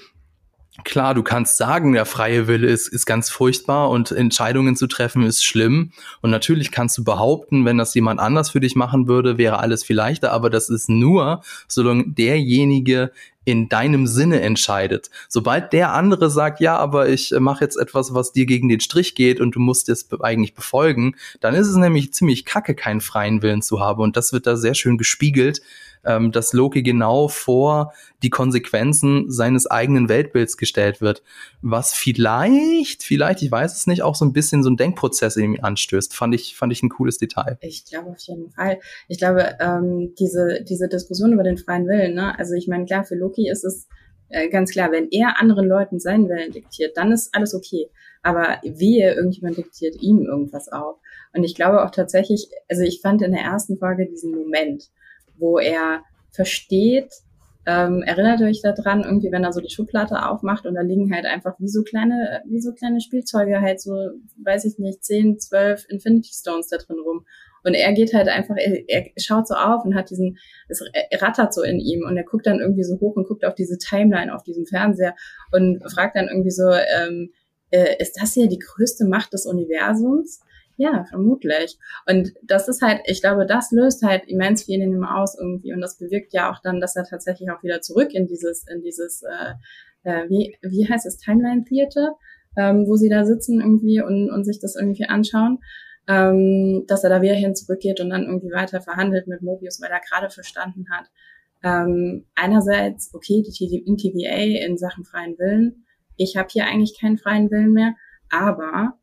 [0.83, 5.23] Klar, du kannst sagen, der freie Wille ist, ist ganz furchtbar und Entscheidungen zu treffen
[5.23, 5.91] ist schlimm.
[6.21, 9.83] Und natürlich kannst du behaupten, wenn das jemand anders für dich machen würde, wäre alles
[9.83, 10.31] viel leichter.
[10.31, 13.11] Aber das ist nur, solange derjenige
[13.45, 15.11] in deinem Sinne entscheidet.
[15.29, 19.13] Sobald der andere sagt, ja, aber ich mache jetzt etwas, was dir gegen den Strich
[19.13, 23.43] geht und du musst es eigentlich befolgen, dann ist es nämlich ziemlich kacke, keinen freien
[23.43, 24.01] Willen zu haben.
[24.01, 25.61] Und das wird da sehr schön gespiegelt
[26.05, 27.93] ähm, dass Loki genau vor
[28.23, 31.23] die Konsequenzen seines eigenen Weltbilds gestellt wird,
[31.61, 35.53] was vielleicht, vielleicht, ich weiß es nicht, auch so ein bisschen so ein Denkprozess in
[35.53, 36.13] ihm anstößt.
[36.13, 37.57] Fand ich, fand ich ein cooles Detail.
[37.61, 38.79] Ich glaube auf jeden Fall.
[39.07, 42.37] Ich glaube, ähm, diese, diese Diskussion über den freien Willen, ne?
[42.37, 43.87] also ich meine, klar, für Loki ist es
[44.29, 47.89] äh, ganz klar, wenn er anderen Leuten seinen Willen diktiert, dann ist alles okay.
[48.23, 50.97] Aber wehe, irgendjemand diktiert ihm irgendwas auf.
[51.33, 54.89] Und ich glaube auch tatsächlich, also ich fand in der ersten Folge diesen Moment,
[55.37, 57.11] wo er versteht,
[57.67, 61.25] ähm, erinnert euch daran, irgendwie, wenn er so die Schublade aufmacht und da liegen halt
[61.25, 64.11] einfach wie so kleine, wie so kleine Spielzeuge halt so,
[64.43, 67.25] weiß ich nicht, 10, 12 Infinity Stones da drin rum.
[67.63, 70.83] Und er geht halt einfach, er, er schaut so auf und hat diesen, es
[71.13, 73.79] rattert so in ihm und er guckt dann irgendwie so hoch und guckt auf diese
[73.79, 75.15] Timeline auf diesem Fernseher
[75.51, 77.31] und fragt dann irgendwie so, ähm,
[77.71, 80.41] äh, ist das hier die größte Macht des Universums?
[80.77, 81.77] Ja, vermutlich.
[82.05, 85.73] Und das ist halt, ich glaube, das löst halt immens viel in ihm aus irgendwie.
[85.73, 88.81] Und das bewirkt ja auch dann, dass er tatsächlich auch wieder zurück in dieses, in
[88.81, 89.53] dieses, äh,
[90.03, 92.15] äh, wie, wie heißt es, Timeline Theater,
[92.57, 95.59] ähm, wo sie da sitzen irgendwie und, und sich das irgendwie anschauen,
[96.07, 99.91] ähm, dass er da wieder hin zurückgeht und dann irgendwie weiter verhandelt mit Mobius, weil
[99.91, 101.07] er gerade verstanden hat,
[101.63, 105.85] ähm, einerseits, okay, die TVA in Sachen freien Willen,
[106.17, 107.95] ich habe hier eigentlich keinen freien Willen mehr,
[108.29, 108.97] aber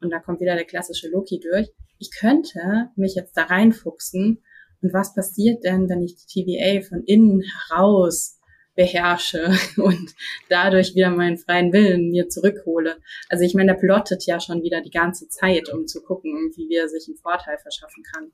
[0.00, 1.68] und da kommt wieder der klassische Loki durch,
[1.98, 4.42] ich könnte mich jetzt da reinfuchsen
[4.82, 8.38] und was passiert denn, wenn ich die TVA von innen heraus
[8.78, 10.14] beherrsche und
[10.48, 12.98] dadurch wieder meinen freien Willen mir zurückhole.
[13.28, 16.72] Also ich meine, der plottet ja schon wieder die ganze Zeit, um zu gucken, wie
[16.76, 18.30] er sich einen Vorteil verschaffen kann.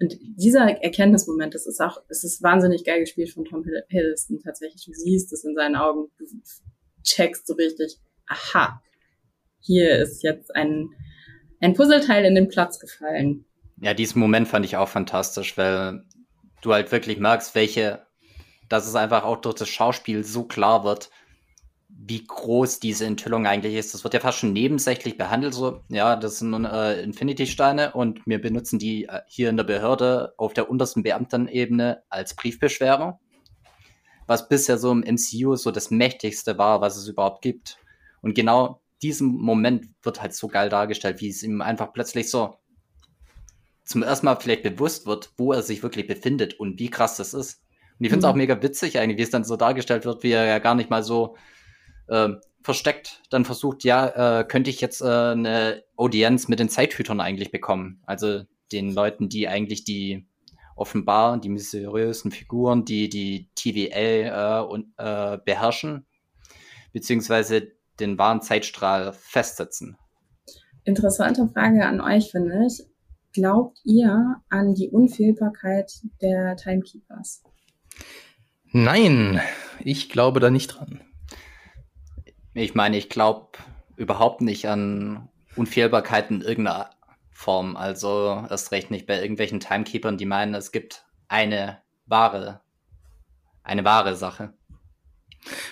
[0.00, 4.86] Und dieser Erkenntnismoment, das ist auch, es ist wahnsinnig geil gespielt von Tom Hiddleston tatsächlich.
[4.86, 6.24] Du siehst es in seinen Augen, du
[7.02, 8.82] checkst so richtig, aha,
[9.64, 10.90] hier ist jetzt ein,
[11.60, 13.44] ein Puzzleteil in den Platz gefallen.
[13.80, 16.04] Ja, diesen Moment fand ich auch fantastisch, weil
[16.62, 18.06] du halt wirklich merkst, welche,
[18.68, 21.10] dass es einfach auch durch das Schauspiel so klar wird,
[21.88, 23.94] wie groß diese Enthüllung eigentlich ist.
[23.94, 28.40] Das wird ja fast schon nebensächlich behandelt, so, ja, das sind äh, Infinity-Steine und wir
[28.40, 33.20] benutzen die äh, hier in der Behörde auf der untersten Beamtenebene als Briefbeschwerer,
[34.26, 37.78] was bisher so im MCU so das mächtigste war, was es überhaupt gibt.
[38.20, 42.56] Und genau diesem Moment wird halt so geil dargestellt, wie es ihm einfach plötzlich so
[43.84, 47.34] zum ersten Mal vielleicht bewusst wird, wo er sich wirklich befindet und wie krass das
[47.34, 47.62] ist.
[47.98, 48.30] Und ich finde es mhm.
[48.30, 50.88] auch mega witzig eigentlich, wie es dann so dargestellt wird, wie er ja gar nicht
[50.88, 51.36] mal so
[52.08, 52.30] äh,
[52.62, 57.50] versteckt dann versucht, ja, äh, könnte ich jetzt äh, eine Audienz mit den Zeithütern eigentlich
[57.50, 58.02] bekommen.
[58.06, 60.26] Also den Leuten, die eigentlich die
[60.76, 66.06] offenbar die mysteriösen Figuren, die die TVA äh, und, äh, beherrschen,
[66.92, 69.96] beziehungsweise den wahren Zeitstrahl festsetzen?
[70.84, 72.84] Interessante Frage an euch, finde ich.
[73.32, 77.42] Glaubt ihr an die Unfehlbarkeit der Timekeepers?
[78.70, 79.40] Nein,
[79.80, 81.00] ich glaube da nicht dran.
[82.54, 83.58] Ich meine, ich glaube
[83.96, 86.90] überhaupt nicht an Unfehlbarkeit in irgendeiner
[87.30, 87.76] Form.
[87.76, 92.60] Also erst recht nicht bei irgendwelchen Timekeepern, die meinen, es gibt eine wahre,
[93.62, 94.54] eine wahre Sache.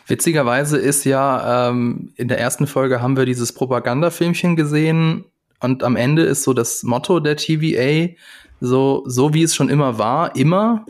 [0.06, 5.24] Witzigerweise ist ja, ähm, in der ersten Folge haben wir dieses Propagandafilmchen gesehen
[5.60, 8.14] und am Ende ist so das Motto der TVA,
[8.60, 10.84] so, so wie es schon immer war, immer.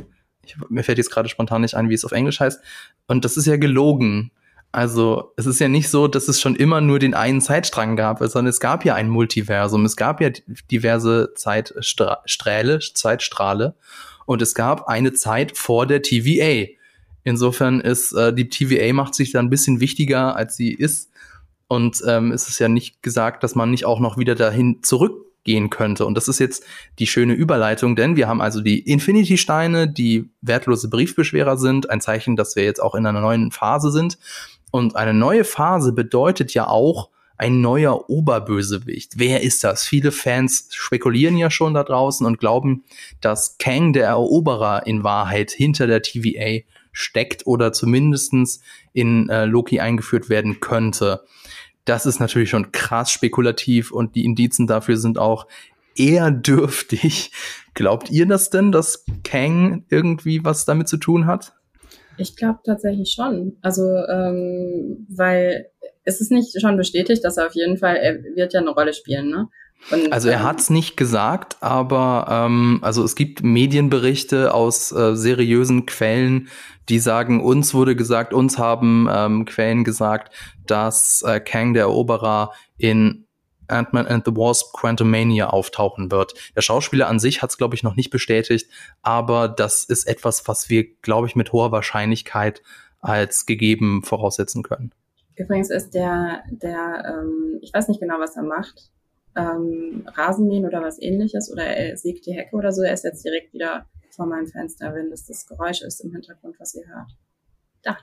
[0.44, 2.60] Ich, mir fällt jetzt gerade spontan nicht ein, wie es auf Englisch heißt.
[3.06, 4.30] Und das ist ja gelogen.
[4.72, 8.18] Also es ist ja nicht so, dass es schon immer nur den einen Zeitstrang gab,
[8.20, 10.30] sondern es gab ja ein Multiversum, es gab ja
[10.70, 13.74] diverse Zeitstrahle, Zeitstrahle
[14.24, 16.72] und es gab eine Zeit vor der TVA.
[17.24, 21.10] Insofern ist äh, die TVA macht sich da ein bisschen wichtiger, als sie ist.
[21.68, 25.70] Und ähm, es ist ja nicht gesagt, dass man nicht auch noch wieder dahin zurückgehen
[25.70, 26.04] könnte.
[26.04, 26.64] Und das ist jetzt
[26.98, 32.36] die schöne Überleitung, denn wir haben also die Infinity-Steine, die wertlose Briefbeschwerer sind, ein Zeichen,
[32.36, 34.18] dass wir jetzt auch in einer neuen Phase sind.
[34.70, 39.14] Und eine neue Phase bedeutet ja auch ein neuer Oberbösewicht.
[39.16, 39.84] Wer ist das?
[39.84, 42.84] Viele Fans spekulieren ja schon da draußen und glauben,
[43.20, 46.60] dass Kang der Eroberer in Wahrheit hinter der TVA
[46.92, 48.60] steckt oder zumindestens
[48.92, 51.24] in äh, Loki eingeführt werden könnte.
[51.84, 55.46] Das ist natürlich schon krass spekulativ und die Indizen dafür sind auch
[55.96, 57.32] eher dürftig.
[57.74, 61.54] Glaubt ihr das denn, dass Kang irgendwie was damit zu tun hat?
[62.18, 63.56] Ich glaube tatsächlich schon.
[63.62, 65.70] Also, ähm, weil
[66.04, 68.92] es ist nicht schon bestätigt, dass er auf jeden Fall, er wird ja eine Rolle
[68.92, 69.48] spielen, ne?
[69.90, 74.92] Und, also er ähm, hat es nicht gesagt, aber ähm, also es gibt Medienberichte aus
[74.92, 76.48] äh, seriösen Quellen,
[76.88, 80.32] die sagen, uns wurde gesagt, uns haben ähm, Quellen gesagt,
[80.66, 83.26] dass äh, Kang der Eroberer in
[83.68, 86.34] Ant-Man and the Wasp Quantumania auftauchen wird.
[86.54, 88.68] Der Schauspieler an sich hat es, glaube ich, noch nicht bestätigt,
[89.02, 92.62] aber das ist etwas, was wir, glaube ich, mit hoher Wahrscheinlichkeit
[93.00, 94.92] als gegeben voraussetzen können.
[95.34, 98.90] Übrigens ist der, der ähm, ich weiß nicht genau, was er macht,
[99.36, 103.24] ähm, Rasenmähen oder was ähnliches oder er sägt die Hecke oder so, er ist jetzt
[103.24, 107.16] direkt wieder vor meinem Fenster, wenn das das Geräusch ist im Hintergrund, was ihr hört.
[107.82, 107.96] Da.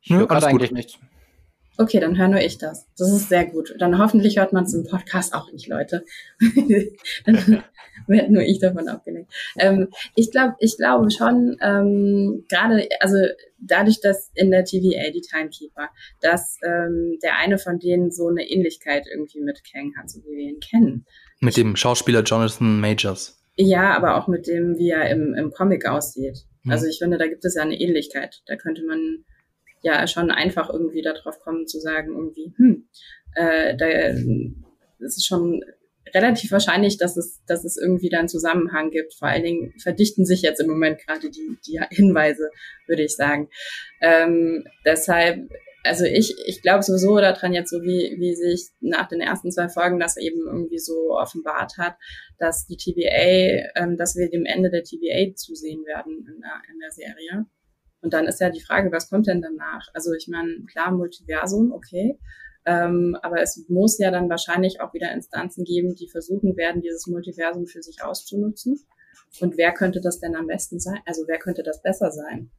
[0.00, 0.98] Ich höre gerade eigentlich nichts.
[1.80, 2.88] Okay, dann höre nur ich das.
[2.98, 3.72] Das ist sehr gut.
[3.78, 6.04] Dann hoffentlich hört man es im Podcast auch nicht, Leute.
[7.24, 7.62] dann
[8.08, 9.32] werde nur ich davon abgelenkt.
[9.56, 13.16] Ähm, ich glaube, ich glaube schon, ähm, gerade, also
[13.60, 15.88] dadurch, dass in der TVA, die Timekeeper,
[16.20, 20.36] dass ähm, der eine von denen so eine Ähnlichkeit irgendwie mit Kang hat, so wie
[20.36, 21.06] wir ihn kennen.
[21.38, 23.40] Mit dem Schauspieler Jonathan Majors.
[23.56, 26.38] Ja, aber auch mit dem, wie er im, im Comic aussieht.
[26.64, 26.72] Mhm.
[26.72, 28.42] Also ich finde, da gibt es ja eine Ähnlichkeit.
[28.46, 29.24] Da könnte man
[29.82, 32.88] ja schon einfach irgendwie darauf kommen zu sagen, irgendwie, hm,
[33.34, 35.62] äh, da ist es schon
[36.14, 39.14] relativ wahrscheinlich, dass es, dass es irgendwie dann Zusammenhang gibt.
[39.14, 42.50] Vor allen Dingen verdichten sich jetzt im Moment gerade die, die Hinweise,
[42.86, 43.48] würde ich sagen.
[44.00, 45.48] Ähm, deshalb,
[45.84, 49.68] also ich, ich glaube sowieso daran jetzt so, wie, wie sich nach den ersten zwei
[49.68, 51.96] Folgen das eben irgendwie so offenbart hat,
[52.38, 56.78] dass die TVA, ähm, dass wir dem Ende der TVA zusehen werden in der, in
[56.80, 57.46] der Serie.
[58.00, 59.88] Und dann ist ja die Frage, was kommt denn danach?
[59.94, 62.18] Also ich meine, klar, Multiversum, okay.
[62.64, 67.06] Ähm, aber es muss ja dann wahrscheinlich auch wieder Instanzen geben, die versuchen werden, dieses
[67.06, 68.78] Multiversum für sich auszunutzen.
[69.40, 71.00] Und wer könnte das denn am besten sein?
[71.06, 72.50] Also wer könnte das besser sein?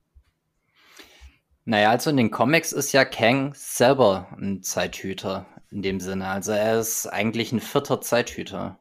[1.65, 6.27] Naja, also in den Comics ist ja Kang selber ein Zeithüter in dem Sinne.
[6.27, 8.79] Also er ist eigentlich ein vierter Zeithüter.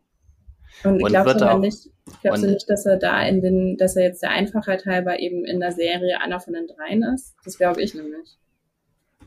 [0.84, 1.88] Und, und glaubst, du nicht,
[2.22, 5.44] glaubst du nicht, dass er da in den, dass er jetzt der Einfachheit halber eben
[5.44, 7.34] in der Serie einer von den dreien ist?
[7.44, 8.38] Das glaube ich nämlich.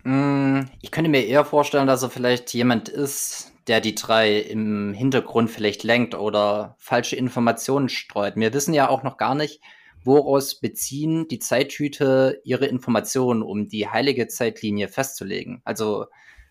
[0.04, 4.93] Mm, ich könnte mir eher vorstellen, dass er vielleicht jemand ist, der die drei im
[4.93, 8.36] Hintergrund vielleicht lenkt oder falsche Informationen streut.
[8.36, 9.62] Wir wissen ja auch noch gar nicht,
[10.04, 15.62] woraus beziehen die Zeithüte ihre Informationen, um die heilige Zeitlinie festzulegen.
[15.64, 16.06] Also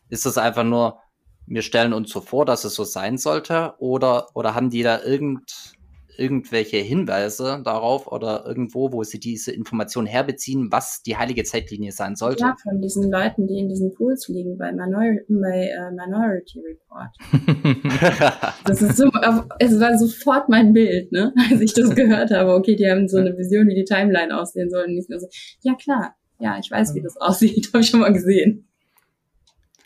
[0.08, 1.00] ist das einfach nur
[1.46, 3.74] wir stellen uns so vor, dass es so sein sollte?
[3.78, 5.74] Oder, oder haben die da irgend,
[6.16, 12.14] irgendwelche Hinweise darauf oder irgendwo, wo sie diese Information herbeziehen, was die heilige Zeitlinie sein
[12.14, 12.44] sollte?
[12.44, 17.10] Ja, von diesen Leuten, die in diesen Pools liegen bei, Minor bei uh, Minority Report.
[18.66, 19.10] das ist so,
[19.58, 22.54] es war sofort mein Bild, ne, als ich das gehört habe.
[22.54, 24.84] Okay, die haben so eine Vision, wie die Timeline aussehen soll.
[24.84, 25.26] Und nicht nur so,
[25.62, 28.66] ja klar, ja, ich weiß, wie das aussieht, habe ich schon mal gesehen.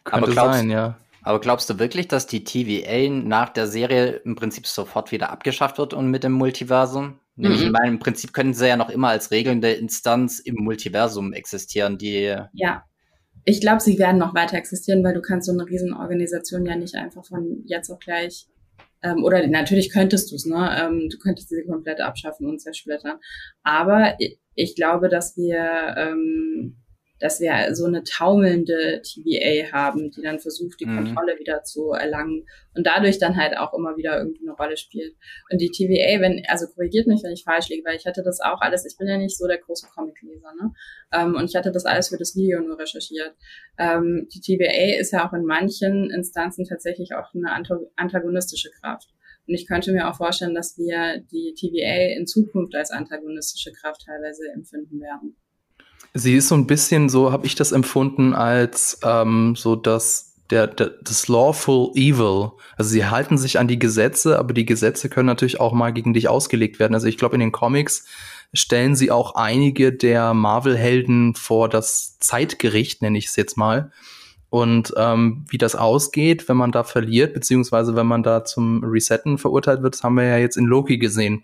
[0.04, 0.98] Könnte Aber glaubst, sein, ja.
[1.24, 5.78] Aber glaubst du wirklich, dass die TVA nach der Serie im Prinzip sofort wieder abgeschafft
[5.78, 7.18] wird und mit dem Multiversum?
[7.36, 7.66] Nämlich, mhm.
[7.66, 11.98] ich meine, im Prinzip können sie ja noch immer als regelnde Instanz im Multiversum existieren,
[11.98, 12.36] die.
[12.52, 12.84] Ja.
[13.46, 16.94] Ich glaube, sie werden noch weiter existieren, weil du kannst so eine Riesenorganisation ja nicht
[16.94, 18.46] einfach von jetzt auf gleich
[19.04, 20.70] ähm, oder natürlich könntest du es, ne?
[20.80, 23.18] Ähm, du könntest sie komplett abschaffen und zersplittern.
[23.62, 26.76] Aber ich, ich glaube, dass wir ähm,
[27.24, 30.96] dass wir so eine taumelnde TVA haben, die dann versucht, die mhm.
[30.96, 32.44] Kontrolle wieder zu erlangen
[32.74, 35.16] und dadurch dann halt auch immer wieder irgendwie eine Rolle spielt.
[35.50, 38.40] Und die TVA, wenn, also korrigiert mich, wenn ich falsch liege, weil ich hatte das
[38.40, 40.72] auch alles, ich bin ja nicht so der große Comicleser, ne?
[41.14, 43.32] Ähm, und ich hatte das alles für das Video nur recherchiert.
[43.78, 47.50] Ähm, die TVA ist ja auch in manchen Instanzen tatsächlich auch eine
[47.96, 49.08] antagonistische Kraft.
[49.48, 54.02] Und ich könnte mir auch vorstellen, dass wir die TVA in Zukunft als antagonistische Kraft
[54.04, 55.36] teilweise empfinden werden.
[56.16, 60.68] Sie ist so ein bisschen, so habe ich das empfunden, als ähm, so das, der,
[60.68, 62.52] der, das Lawful Evil.
[62.76, 66.14] Also sie halten sich an die Gesetze, aber die Gesetze können natürlich auch mal gegen
[66.14, 66.94] dich ausgelegt werden.
[66.94, 68.06] Also ich glaube, in den Comics
[68.52, 73.90] stellen sie auch einige der Marvel-Helden vor das Zeitgericht, nenne ich es jetzt mal.
[74.50, 79.36] Und ähm, wie das ausgeht, wenn man da verliert, beziehungsweise wenn man da zum Resetten
[79.36, 81.42] verurteilt wird, das haben wir ja jetzt in Loki gesehen.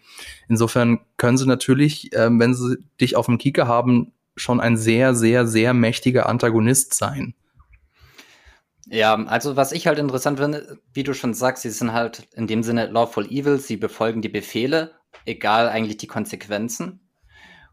[0.49, 5.15] Insofern können sie natürlich, ähm, wenn sie dich auf dem Kieker haben, schon ein sehr,
[5.15, 7.35] sehr, sehr mächtiger Antagonist sein.
[8.87, 12.49] Ja, also was ich halt interessant finde, wie du schon sagst, sie sind halt in
[12.49, 14.93] dem Sinne lawful evil, sie befolgen die Befehle,
[15.27, 17.01] egal eigentlich die Konsequenzen.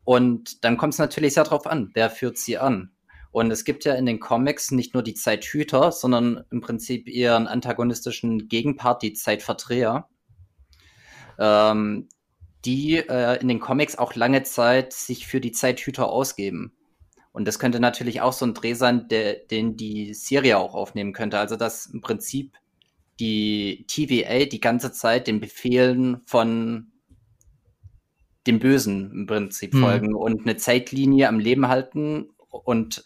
[0.04, 2.92] Und dann kommt es natürlich sehr darauf an, wer führt sie an.
[3.32, 7.48] Und es gibt ja in den Comics nicht nur die Zeithüter, sondern im Prinzip ihren
[7.48, 10.08] antagonistischen Gegenpart, die Zeitverdreher.
[11.40, 12.10] Ähm,
[12.66, 16.74] die äh, in den Comics auch lange Zeit sich für die Zeithüter ausgeben.
[17.32, 21.14] Und das könnte natürlich auch so ein Dreh sein, der, den die Serie auch aufnehmen
[21.14, 21.38] könnte.
[21.38, 22.58] Also dass im Prinzip
[23.20, 26.92] die TVA die ganze Zeit den Befehlen von
[28.48, 29.82] dem Bösen im Prinzip hm.
[29.82, 33.04] folgen und eine Zeitlinie am Leben halten und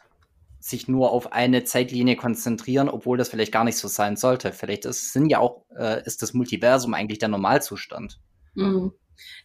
[0.60, 4.52] sich nur auf eine Zeitlinie konzentrieren, obwohl das vielleicht gar nicht so sein sollte.
[4.52, 8.20] Vielleicht ist, sind ja auch, äh, ist das Multiversum eigentlich der Normalzustand.
[8.54, 8.93] Mhm.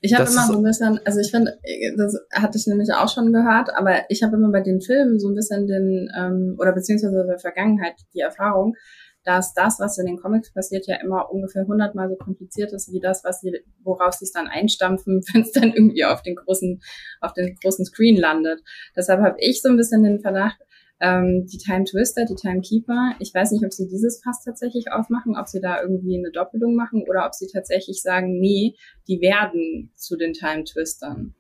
[0.01, 1.59] Ich habe immer so ein bisschen, also ich finde,
[1.97, 5.29] das hatte ich nämlich auch schon gehört, aber ich habe immer bei den Filmen so
[5.29, 8.75] ein bisschen den, ähm, oder beziehungsweise der Vergangenheit die Erfahrung,
[9.27, 13.01] dass das, was in den Comics passiert, ja immer ungefähr hundertmal so kompliziert ist wie
[13.01, 16.81] das, was sie, worauf sie es dann einstampfen, wenn es dann irgendwie auf den großen,
[17.21, 18.61] auf den großen Screen landet.
[18.97, 20.59] Deshalb habe ich so ein bisschen den Verdacht,
[21.01, 24.93] ähm, die Time Twister, die Time Keeper, ich weiß nicht, ob sie dieses Fass tatsächlich
[24.93, 28.77] aufmachen, ob sie da irgendwie eine Doppelung machen oder ob sie tatsächlich sagen, nee,
[29.09, 31.35] die werden zu den Time Twistern.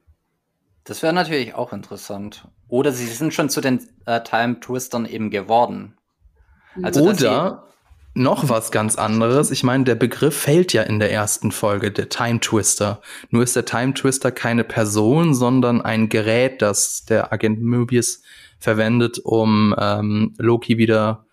[0.84, 2.48] Das wäre natürlich auch interessant.
[2.68, 5.96] Oder sie sind schon zu den äh, Time Twistern eben geworden.
[6.82, 7.64] Also, Oder
[8.16, 9.50] noch was ganz anderes.
[9.50, 13.00] Ich meine, der Begriff fällt ja in der ersten Folge, der Time Twister.
[13.30, 18.22] Nur ist der Time Twister keine Person, sondern ein Gerät, das der Agent Möbius
[18.58, 21.24] verwendet, um ähm, Loki wieder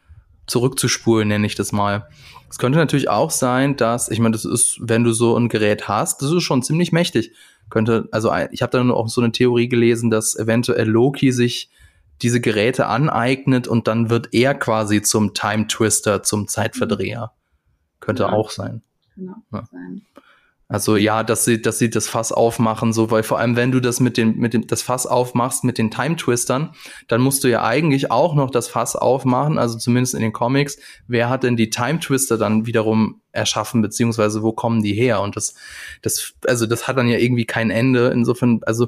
[0.48, 2.08] zurückzuspulen, nenne ich das mal.
[2.50, 5.88] Es könnte natürlich auch sein, dass, ich meine, das ist, wenn du so ein Gerät
[5.88, 7.32] hast, das ist schon ziemlich mächtig.
[7.70, 11.72] Könnte, also ich habe da nur auch so eine Theorie gelesen, dass eventuell Loki sich
[12.22, 17.32] diese Geräte aneignet und dann wird er quasi zum Time Twister, zum Zeitverdreher.
[18.00, 18.30] Könnte ja.
[18.32, 18.84] auch sein.
[19.16, 19.36] Genau.
[19.52, 19.64] Ja.
[19.72, 20.02] sein.
[20.74, 23.80] Also ja, dass sie, dass sie das Fass aufmachen, so, weil vor allem, wenn du
[23.80, 26.72] das mit dem, mit dem, das Fass aufmachst mit den Time Twistern,
[27.08, 30.80] dann musst du ja eigentlich auch noch das Fass aufmachen, also zumindest in den Comics,
[31.06, 35.22] wer hat denn die Time Twister dann wiederum erschaffen, beziehungsweise wo kommen die her?
[35.22, 35.54] Und das,
[36.02, 38.08] das, also das hat dann ja irgendwie kein Ende.
[38.08, 38.88] Insofern, also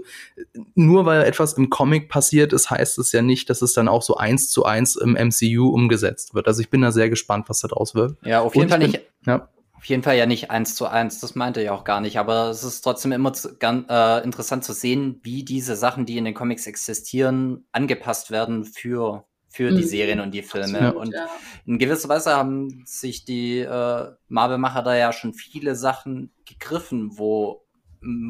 [0.73, 4.01] nur weil etwas im Comic passiert ist, heißt es ja nicht, dass es dann auch
[4.01, 6.47] so eins zu eins im MCU umgesetzt wird.
[6.47, 8.17] Also ich bin da sehr gespannt, was da draus wird.
[8.23, 9.01] Ja, auf jeden Und Fall nicht.
[9.27, 9.49] ja
[9.85, 12.49] auf jeden Fall ja nicht eins zu eins, das meinte ja auch gar nicht, aber
[12.49, 16.25] es ist trotzdem immer zu, ganz, äh, interessant zu sehen, wie diese Sachen, die in
[16.25, 19.75] den Comics existieren, angepasst werden für, für mhm.
[19.75, 20.79] die Serien und die Filme.
[20.79, 21.27] Absolut, und ja.
[21.67, 27.64] in gewisser Weise haben sich die äh, Marvel-Macher da ja schon viele Sachen gegriffen, wo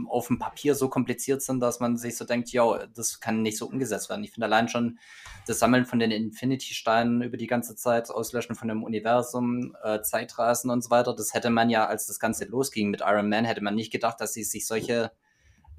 [0.10, 3.58] auf dem Papier so kompliziert sind, dass man sich so denkt, ja, das kann nicht
[3.58, 4.24] so umgesetzt werden.
[4.24, 5.00] Ich finde allein schon
[5.48, 10.70] das Sammeln von den Infinity-Steinen über die ganze Zeit, Auslöschen von dem Universum, äh, Zeitreisen
[10.70, 13.64] und so weiter, das hätte man ja, als das Ganze losging mit Iron Man, hätte
[13.64, 15.12] man nicht gedacht, dass sie sich solche,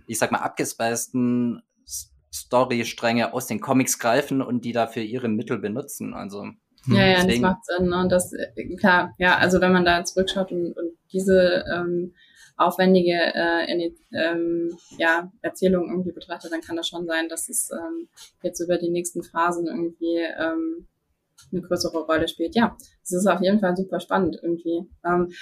[0.06, 1.62] ich sag mal, abgespeisten
[2.32, 6.14] Story-Stränge aus den Comics greifen und die dafür ihre Mittel benutzen.
[6.14, 6.50] Also
[6.86, 7.42] ja, ja, deswegen.
[7.42, 7.92] das macht Sinn.
[7.92, 12.14] Und das, äh, klar, ja, also wenn man da zurückschaut und, und diese ähm,
[12.56, 18.08] aufwendige äh, ähm, ja, Erzählung irgendwie betrachtet, dann kann das schon sein, dass es ähm,
[18.42, 20.86] jetzt über die nächsten Phasen irgendwie ähm,
[21.52, 22.54] eine größere Rolle spielt.
[22.54, 24.88] Ja, es ist auf jeden Fall super spannend irgendwie.
[25.04, 25.32] Ähm,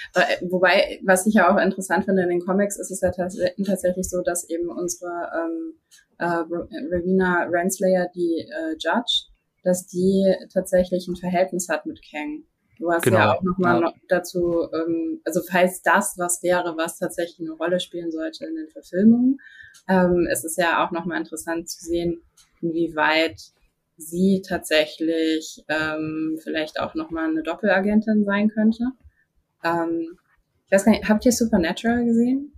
[0.49, 4.21] wobei, was ich ja auch interessant finde in den Comics, ist es ja tatsächlich so,
[4.21, 5.73] dass eben unsere ähm,
[6.17, 9.29] äh, Ravina Renslayer, die äh, Judge,
[9.63, 12.43] dass die tatsächlich ein Verhältnis hat mit Kang.
[12.77, 13.17] Du hast genau.
[13.17, 13.93] ja auch nochmal ja.
[14.07, 18.69] dazu, ähm, also falls das was wäre, was tatsächlich eine Rolle spielen sollte in den
[18.69, 19.39] Verfilmungen,
[19.87, 22.21] ähm, es ist ja auch nochmal interessant zu sehen,
[22.61, 23.41] inwieweit
[23.97, 28.83] sie tatsächlich ähm, vielleicht auch nochmal eine Doppelagentin sein könnte.
[29.63, 30.17] Ähm,
[30.65, 32.51] ich weiß gar nicht, habt ihr Supernatural gesehen?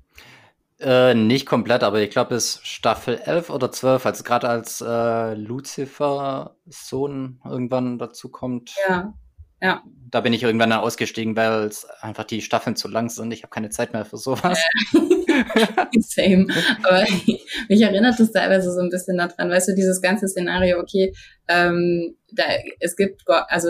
[0.80, 4.82] Äh, nicht komplett, aber ich glaube, es ist Staffel 11 oder 12, also gerade als
[4.82, 8.76] äh, Lucifer Sohn irgendwann dazu kommt.
[8.88, 9.14] Ja,
[9.62, 9.84] ja.
[10.10, 13.34] Da bin ich irgendwann dann ausgestiegen, weil es einfach die Staffeln zu lang sind.
[13.34, 14.58] Ich habe keine Zeit mehr für sowas.
[16.00, 16.48] Same.
[16.84, 17.06] Aber
[17.70, 21.14] mich erinnert das teilweise so ein bisschen daran, weißt du, dieses ganze Szenario, okay,
[21.48, 22.44] ähm, da,
[22.80, 23.70] es gibt Gott, also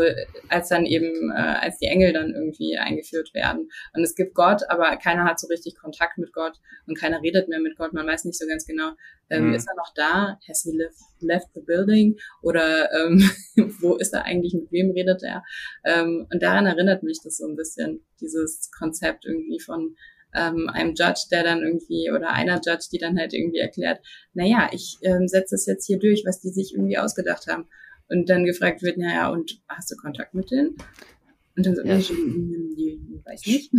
[0.50, 3.70] als dann eben, äh, als die Engel dann irgendwie eingeführt werden.
[3.94, 6.54] Und es gibt Gott, aber keiner hat so richtig Kontakt mit Gott
[6.88, 7.94] und keiner redet mehr mit Gott.
[7.94, 8.92] Man weiß nicht so ganz genau,
[9.30, 9.54] ähm, mhm.
[9.54, 10.40] ist er noch da?
[10.48, 12.18] Has he left, left the building?
[12.42, 13.30] Oder ähm,
[13.80, 14.54] wo ist er eigentlich?
[14.54, 15.44] Mit wem redet er?
[15.86, 19.96] Ähm, und daran erinnert mich das so ein bisschen, dieses Konzept irgendwie von
[20.38, 24.00] ähm, einem Judge, der dann irgendwie, oder einer Judge, die dann halt irgendwie erklärt,
[24.34, 27.66] naja, ich ähm, setze es jetzt hier durch, was die sich irgendwie ausgedacht haben.
[28.10, 30.76] Und dann gefragt wird, naja, und hast du Kontakt mit denen?
[31.58, 31.98] Und dann so, ja.
[31.98, 33.74] ich, weiß nicht.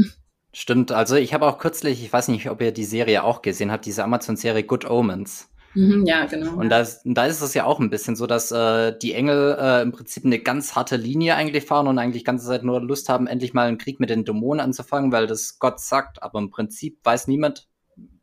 [0.52, 3.70] Stimmt, also ich habe auch kürzlich, ich weiß nicht, ob ihr die Serie auch gesehen
[3.70, 5.50] habt, diese Amazon-Serie Good Omens.
[5.78, 6.54] Mhm, ja, genau.
[6.54, 9.56] Und da, ist, da ist es ja auch ein bisschen so, dass äh, die Engel
[9.60, 13.08] äh, im Prinzip eine ganz harte Linie eigentlich fahren und eigentlich ganze Zeit nur Lust
[13.08, 16.22] haben, endlich mal einen Krieg mit den Dämonen anzufangen, weil das Gott sagt.
[16.22, 17.68] Aber im Prinzip weiß niemand,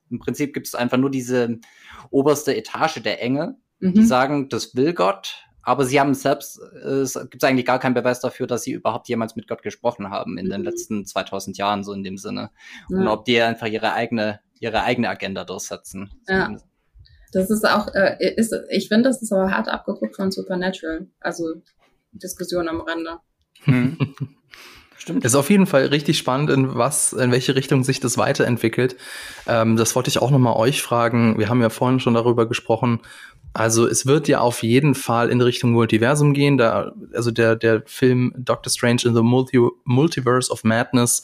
[0.10, 1.60] im Prinzip gibt es einfach nur diese
[2.12, 3.94] oberste Etage der Engel Mhm.
[3.94, 7.94] Die sagen, das will Gott, aber sie haben selbst, äh, es gibt eigentlich gar keinen
[7.94, 10.52] Beweis dafür, dass sie überhaupt jemals mit Gott gesprochen haben in mhm.
[10.52, 12.52] den letzten 2000 Jahren, so in dem Sinne.
[12.90, 12.98] Ja.
[12.98, 16.12] Und ob die einfach ihre eigene, ihre eigene Agenda durchsetzen.
[16.28, 16.56] Ja.
[17.32, 21.08] Das ist auch, äh, ist, ich finde, das ist aber hart abgeguckt von Supernatural.
[21.20, 21.62] Also
[22.12, 23.20] Diskussion am Rande.
[23.64, 23.98] Hm.
[24.98, 25.24] Stimmt.
[25.24, 28.96] Ist auf jeden Fall richtig spannend, in was, in welche Richtung sich das weiterentwickelt.
[29.46, 31.38] Ähm, das wollte ich auch nochmal euch fragen.
[31.38, 33.02] Wir haben ja vorhin schon darüber gesprochen.
[33.54, 36.58] Also es wird ja auf jeden Fall in Richtung Multiversum gehen.
[36.58, 41.22] Da, also der, der Film Doctor Strange in the Multi Multiverse of Madness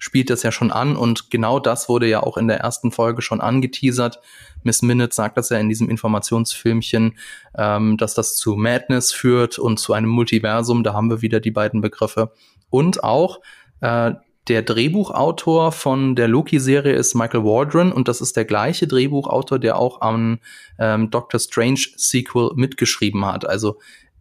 [0.00, 3.22] spielt das ja schon an und genau das wurde ja auch in der ersten Folge
[3.22, 4.18] schon angeteasert.
[4.64, 7.18] Miss Minute sagt das ja in diesem Informationsfilmchen,
[7.56, 10.82] ähm, dass das zu Madness führt und zu einem Multiversum.
[10.82, 12.32] Da haben wir wieder die beiden Begriffe.
[12.70, 13.40] Und auch
[13.80, 14.12] äh,
[14.48, 19.76] der Drehbuchautor von der Loki-Serie ist Michael Waldron und das ist der gleiche Drehbuchautor, der
[19.76, 20.38] auch am
[20.78, 23.46] ähm, Doctor Strange Sequel mitgeschrieben hat.
[23.46, 23.78] Also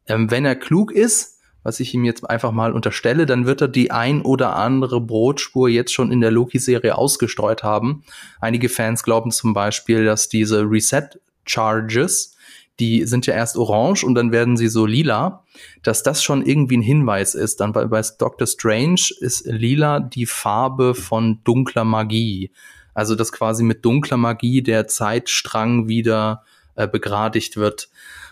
[0.07, 1.39] ähm, wenn er klug ist,
[1.70, 5.70] was ich ihm jetzt einfach mal unterstelle, dann wird er die ein oder andere Brotspur
[5.70, 8.01] jetzt schon in der Loki-Serie ausgestreut haben.
[8.41, 12.36] Einige Fans glauben zum Beispiel, dass diese Reset-Charges,
[12.80, 15.43] die sind ja erst orange und dann werden sie so lila,
[15.84, 17.59] dass das schon irgendwie ein Hinweis ist.
[17.59, 22.49] Dann bei, bei Doctor Strange ist lila die Farbe von dunkler Magie.
[22.95, 26.43] Also dass quasi mit dunkler Magie der Zeitstrang wieder
[26.74, 27.89] äh, begradigt wird.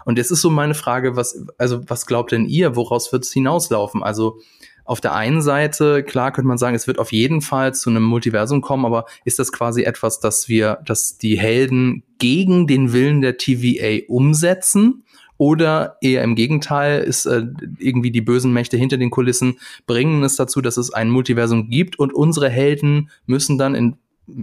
[0.08, 3.34] Und jetzt ist so meine Frage, was, also was glaubt denn ihr, woraus wird es
[3.34, 4.04] hinauslaufen?
[4.04, 4.40] Also
[4.86, 8.04] auf der einen Seite, klar könnte man sagen, es wird auf jeden Fall zu einem
[8.04, 13.20] Multiversum kommen, aber ist das quasi etwas, dass wir, dass die Helden gegen den Willen
[13.20, 15.04] der TVA umsetzen?
[15.40, 17.44] Oder eher im Gegenteil, ist äh,
[17.78, 22.00] irgendwie die bösen Mächte hinter den Kulissen bringen es dazu, dass es ein Multiversum gibt
[22.00, 23.98] und unsere Helden müssen dann in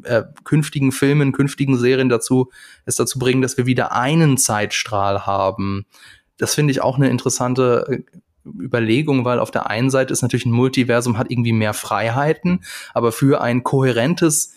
[0.05, 2.51] äh, künftigen Filmen, künftigen Serien dazu,
[2.85, 5.87] es dazu bringen, dass wir wieder einen Zeitstrahl haben.
[6.39, 10.47] Das finde ich auch eine interessante äh, Überlegung, weil auf der einen Seite ist natürlich
[10.47, 12.63] ein Multiversum hat irgendwie mehr Freiheiten,
[12.93, 14.53] aber für ein kohärentes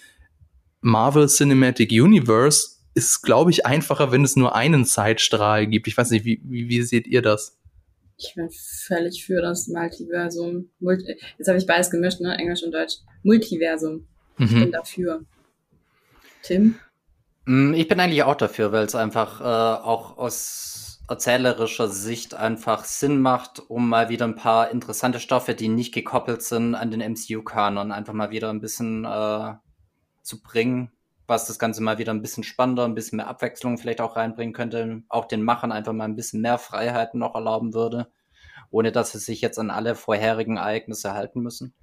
[0.81, 5.87] Marvel Cinematic Universe ist, glaube ich, einfacher, wenn es nur einen Zeitstrahl gibt.
[5.87, 7.57] Ich weiß nicht, wie, wie, wie seht ihr das?
[8.17, 10.69] Ich bin völlig für das Multiversum.
[10.79, 12.35] Multi Jetzt habe ich beides gemischt, ne?
[12.35, 12.95] Englisch und Deutsch.
[13.21, 14.07] Multiversum.
[14.37, 14.59] Ich mhm.
[14.59, 15.21] bin dafür.
[16.43, 16.75] Tim?
[17.45, 20.77] Mm, ich bin eigentlich auch dafür, weil es einfach äh, auch aus
[21.09, 26.41] erzählerischer Sicht einfach Sinn macht, um mal wieder ein paar interessante Stoffe, die nicht gekoppelt
[26.41, 29.53] sind an den MCU-Kanon, einfach mal wieder ein bisschen äh,
[30.21, 30.91] zu bringen,
[31.25, 34.53] was das Ganze mal wieder ein bisschen spannender, ein bisschen mehr Abwechslung vielleicht auch reinbringen
[34.53, 38.11] könnte, auch den Machern einfach mal ein bisschen mehr Freiheiten noch erlauben würde,
[38.69, 41.73] ohne dass sie sich jetzt an alle vorherigen Ereignisse halten müssen.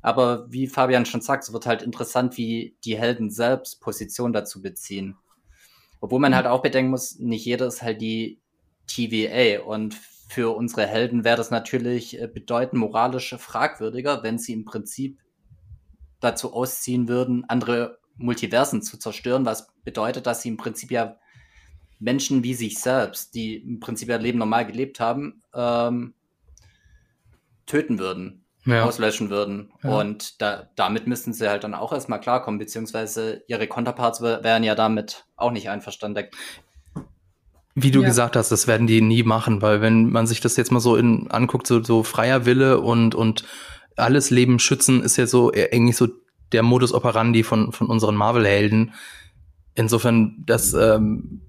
[0.00, 4.62] Aber wie Fabian schon sagt, es wird halt interessant, wie die Helden selbst Position dazu
[4.62, 5.16] beziehen.
[6.00, 8.40] Obwohl man halt auch bedenken muss, nicht jeder ist halt die
[8.86, 14.64] TVA und für unsere Helden wäre das natürlich äh, bedeutend moralisch fragwürdiger, wenn sie im
[14.64, 15.18] Prinzip
[16.20, 21.16] dazu ausziehen würden, andere Multiversen zu zerstören, was bedeutet, dass sie im Prinzip ja
[21.98, 26.14] Menschen wie sich selbst, die im Prinzip ihr Leben normal gelebt haben, ähm,
[27.66, 28.84] töten würden ja.
[28.84, 29.72] auslöschen würden.
[29.82, 29.98] Ja.
[29.98, 34.74] Und da, damit müssten sie halt dann auch erstmal klarkommen, beziehungsweise ihre Konterparts wären ja
[34.74, 36.26] damit auch nicht einverstanden.
[37.74, 38.08] Wie du ja.
[38.08, 40.96] gesagt hast, das werden die nie machen, weil wenn man sich das jetzt mal so
[40.96, 43.44] in, anguckt, so, so freier Wille und, und
[43.96, 46.08] alles Leben schützen, ist ja so e, eigentlich so
[46.52, 48.94] der Modus operandi von, von unseren Marvel-Helden.
[49.74, 51.42] Insofern, das ähm,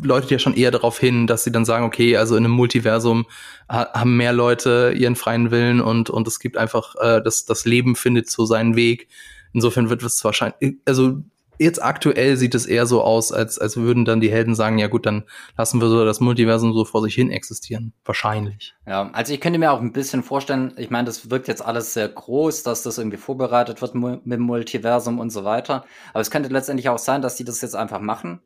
[0.00, 3.26] läutet ja schon eher darauf hin, dass sie dann sagen, okay, also in einem Multiversum
[3.68, 7.96] haben mehr Leute ihren freien Willen und, und es gibt einfach, äh, das, das Leben
[7.96, 9.08] findet so seinen Weg.
[9.54, 11.22] Insofern wird es wahrscheinlich, also
[11.58, 14.88] jetzt aktuell sieht es eher so aus, als, als würden dann die Helden sagen, ja
[14.88, 15.24] gut, dann
[15.56, 17.92] lassen wir so das Multiversum so vor sich hin existieren.
[18.04, 18.74] Wahrscheinlich.
[18.86, 21.94] Ja, also ich könnte mir auch ein bisschen vorstellen, ich meine, das wirkt jetzt alles
[21.94, 25.84] sehr groß, dass das irgendwie vorbereitet wird mit dem Multiversum und so weiter.
[26.12, 28.40] Aber es könnte letztendlich auch sein, dass die das jetzt einfach machen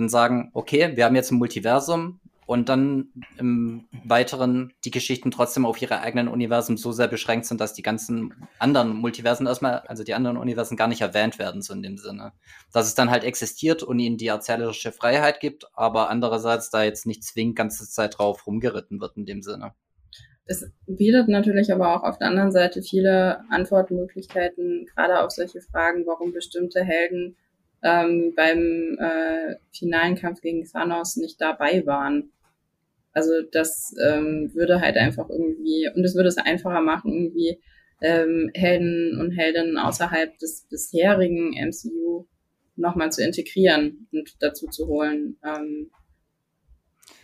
[0.00, 5.64] dann sagen, okay, wir haben jetzt ein Multiversum und dann im Weiteren die Geschichten trotzdem
[5.64, 10.02] auf ihre eigenen Universen so sehr beschränkt sind, dass die ganzen anderen Multiversen erstmal, also
[10.02, 12.32] die anderen Universen gar nicht erwähnt werden, so in dem Sinne.
[12.72, 17.06] Dass es dann halt existiert und ihnen die erzählerische Freiheit gibt, aber andererseits da jetzt
[17.06, 19.72] nicht zwingend ganze Zeit drauf rumgeritten wird in dem Sinne.
[20.46, 26.04] Es bietet natürlich aber auch auf der anderen Seite viele Antwortmöglichkeiten, gerade auf solche Fragen,
[26.04, 27.36] warum bestimmte Helden
[27.82, 32.32] ähm, beim äh, finalen Kampf gegen Thanos nicht dabei waren.
[33.12, 37.60] Also das ähm, würde halt einfach irgendwie, und es würde es einfacher machen, irgendwie
[38.02, 42.26] ähm, Helden und Heldinnen außerhalb des bisherigen MCU
[42.76, 45.36] nochmal zu integrieren und dazu zu holen.
[45.44, 45.90] Ähm,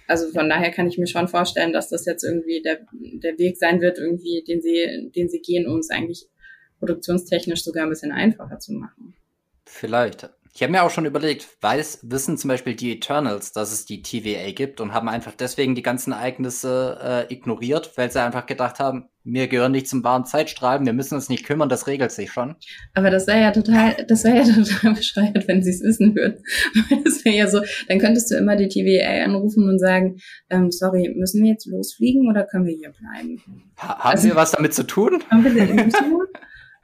[0.08, 3.56] also von daher kann ich mir schon vorstellen, dass das jetzt irgendwie der, der Weg
[3.56, 6.28] sein wird, irgendwie, den sie, den sie gehen, um es eigentlich
[6.78, 9.14] produktionstechnisch sogar ein bisschen einfacher zu machen.
[9.64, 10.30] Vielleicht.
[10.56, 14.00] Ich habe mir auch schon überlegt, weiß, wissen zum Beispiel die Eternals, dass es die
[14.00, 18.78] TVA gibt und haben einfach deswegen die ganzen Ereignisse äh, ignoriert, weil sie einfach gedacht
[18.78, 22.32] haben, wir gehören nicht zum wahren Zeitstrahl, wir müssen uns nicht kümmern, das regelt sich
[22.32, 22.56] schon.
[22.94, 26.42] Aber das wäre ja total, das wäre ja total bescheuert, wenn sie es wissen würden.
[27.04, 30.16] das wäre ja so, dann könntest du immer die TVA anrufen und sagen,
[30.48, 33.42] ähm, sorry, müssen wir jetzt losfliegen oder können wir hier bleiben?
[33.76, 35.22] Ha haben also, wir was damit zu tun?
[35.30, 36.26] Haben wir denn zu tun?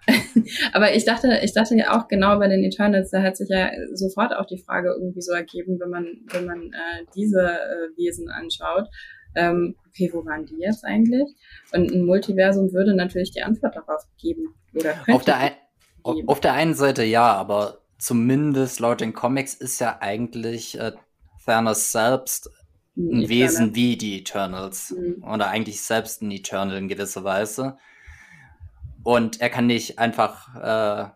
[0.72, 3.70] Aber ich dachte, ich dachte ja auch genau bei den Eternals, da hat sich ja
[3.94, 8.28] sofort auch die Frage irgendwie so ergeben, wenn man, wenn man äh, diese äh, Wesen
[8.28, 8.88] anschaut.
[9.34, 11.34] Ähm, okay, wo waren die jetzt eigentlich?
[11.72, 14.54] Und ein Multiversum würde natürlich die Antwort darauf geben.
[14.74, 15.52] Oder auf der, ein,
[16.04, 16.28] geben.
[16.28, 20.92] auf der einen Seite ja, aber zumindest laut den Comics ist ja eigentlich äh,
[21.44, 22.50] Thanos selbst
[22.96, 24.90] ein Wesen wie die Eternals.
[24.90, 25.24] Mhm.
[25.24, 27.78] Oder eigentlich selbst ein Eternal in gewisser Weise.
[29.04, 31.10] Und er kann nicht einfach äh,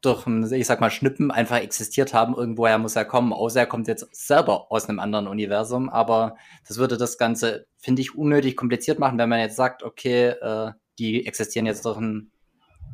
[0.00, 2.34] durch ein, ich sag mal, Schnippen einfach existiert haben.
[2.34, 5.88] Irgendwoher muss er kommen, außer er kommt jetzt selber aus einem anderen Universum.
[5.88, 6.36] Aber
[6.68, 10.72] das würde das Ganze, finde ich, unnötig kompliziert machen, wenn man jetzt sagt, okay, äh,
[10.98, 12.30] die existieren jetzt durch ein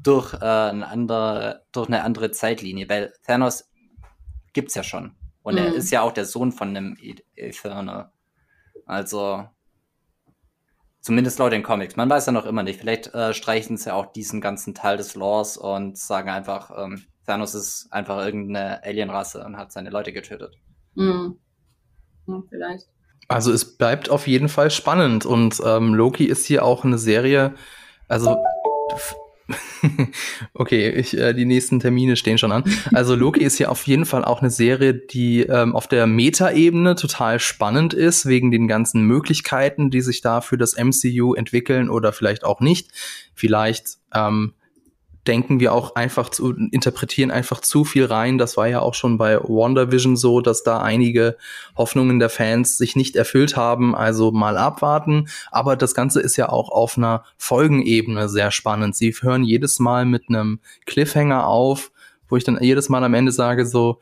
[0.03, 3.71] durch, äh, eine andere, durch eine andere Zeitlinie, weil Thanos
[4.53, 5.15] gibt's ja schon.
[5.43, 5.61] Und mhm.
[5.61, 6.97] er ist ja auch der Sohn von einem
[7.35, 8.13] Eternal.
[8.87, 9.45] Also,
[11.03, 11.97] Zumindest laut den Comics.
[11.97, 12.79] Man weiß ja noch immer nicht.
[12.79, 17.57] Vielleicht äh, streichen sie auch diesen ganzen Teil des Lores und sagen einfach, ähm, Thanos
[17.57, 20.55] ist einfach irgendeine Alienrasse und hat seine Leute getötet.
[20.95, 21.39] Mhm.
[22.29, 22.87] Ja, vielleicht.
[23.27, 27.55] Also es bleibt auf jeden Fall spannend und ähm, Loki ist hier auch eine Serie,
[28.09, 28.37] also
[30.55, 32.65] okay, ich, äh, die nächsten Termine stehen schon an.
[32.93, 36.95] Also Loki ist ja auf jeden Fall auch eine Serie, die ähm, auf der Meta-Ebene
[36.95, 42.13] total spannend ist, wegen den ganzen Möglichkeiten, die sich da für das MCU entwickeln oder
[42.13, 42.91] vielleicht auch nicht.
[43.35, 44.55] Vielleicht ähm,
[45.27, 48.39] denken wir auch einfach zu, interpretieren einfach zu viel rein.
[48.39, 51.37] Das war ja auch schon bei WandaVision so, dass da einige
[51.77, 53.95] Hoffnungen der Fans sich nicht erfüllt haben.
[53.95, 55.29] Also mal abwarten.
[55.51, 58.97] Aber das Ganze ist ja auch auf einer Folgenebene sehr spannend.
[58.97, 61.93] Sie hören jedes Mal mit einem Cliffhanger auf,
[62.29, 64.01] wo ich dann jedes Mal am Ende sage so,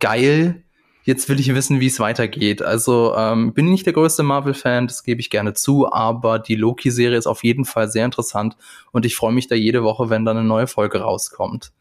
[0.00, 0.62] geil,
[1.04, 2.62] jetzt will ich wissen, wie es weitergeht.
[2.62, 7.18] Also ähm, bin nicht der größte Marvel-Fan, das gebe ich gerne zu, aber die Loki-Serie
[7.18, 8.56] ist auf jeden Fall sehr interessant
[8.92, 11.72] und ich freue mich da jede Woche, wenn da eine neue Folge rauskommt.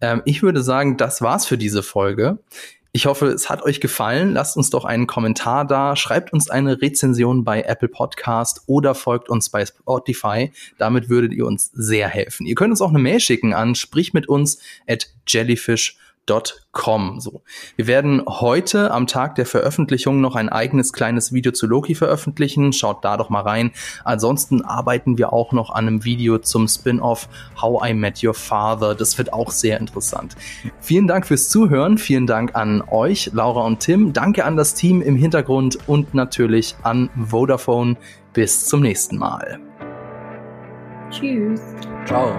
[0.00, 2.38] Ähm, ich würde sagen, das war's für diese Folge.
[2.96, 4.32] Ich hoffe, es hat euch gefallen.
[4.32, 9.28] Lasst uns doch einen Kommentar da, schreibt uns eine Rezension bei Apple Podcast oder folgt
[9.28, 10.50] uns bei Spotify.
[10.78, 12.46] Damit würdet ihr uns sehr helfen.
[12.46, 15.98] Ihr könnt uns auch eine Mail schicken an sprich mit uns at jellyfish
[16.72, 17.20] Com.
[17.20, 17.42] So.
[17.76, 22.72] Wir werden heute am Tag der Veröffentlichung noch ein eigenes kleines Video zu Loki veröffentlichen.
[22.72, 23.70] Schaut da doch mal rein.
[24.04, 27.28] Ansonsten arbeiten wir auch noch an einem Video zum Spin-off
[27.60, 28.94] How I Met Your Father.
[28.94, 30.36] Das wird auch sehr interessant.
[30.80, 31.96] Vielen Dank fürs Zuhören.
[31.96, 34.12] Vielen Dank an euch, Laura und Tim.
[34.12, 37.96] Danke an das Team im Hintergrund und natürlich an Vodafone.
[38.32, 39.60] Bis zum nächsten Mal.
[41.10, 41.62] Tschüss.
[42.04, 42.34] Ciao.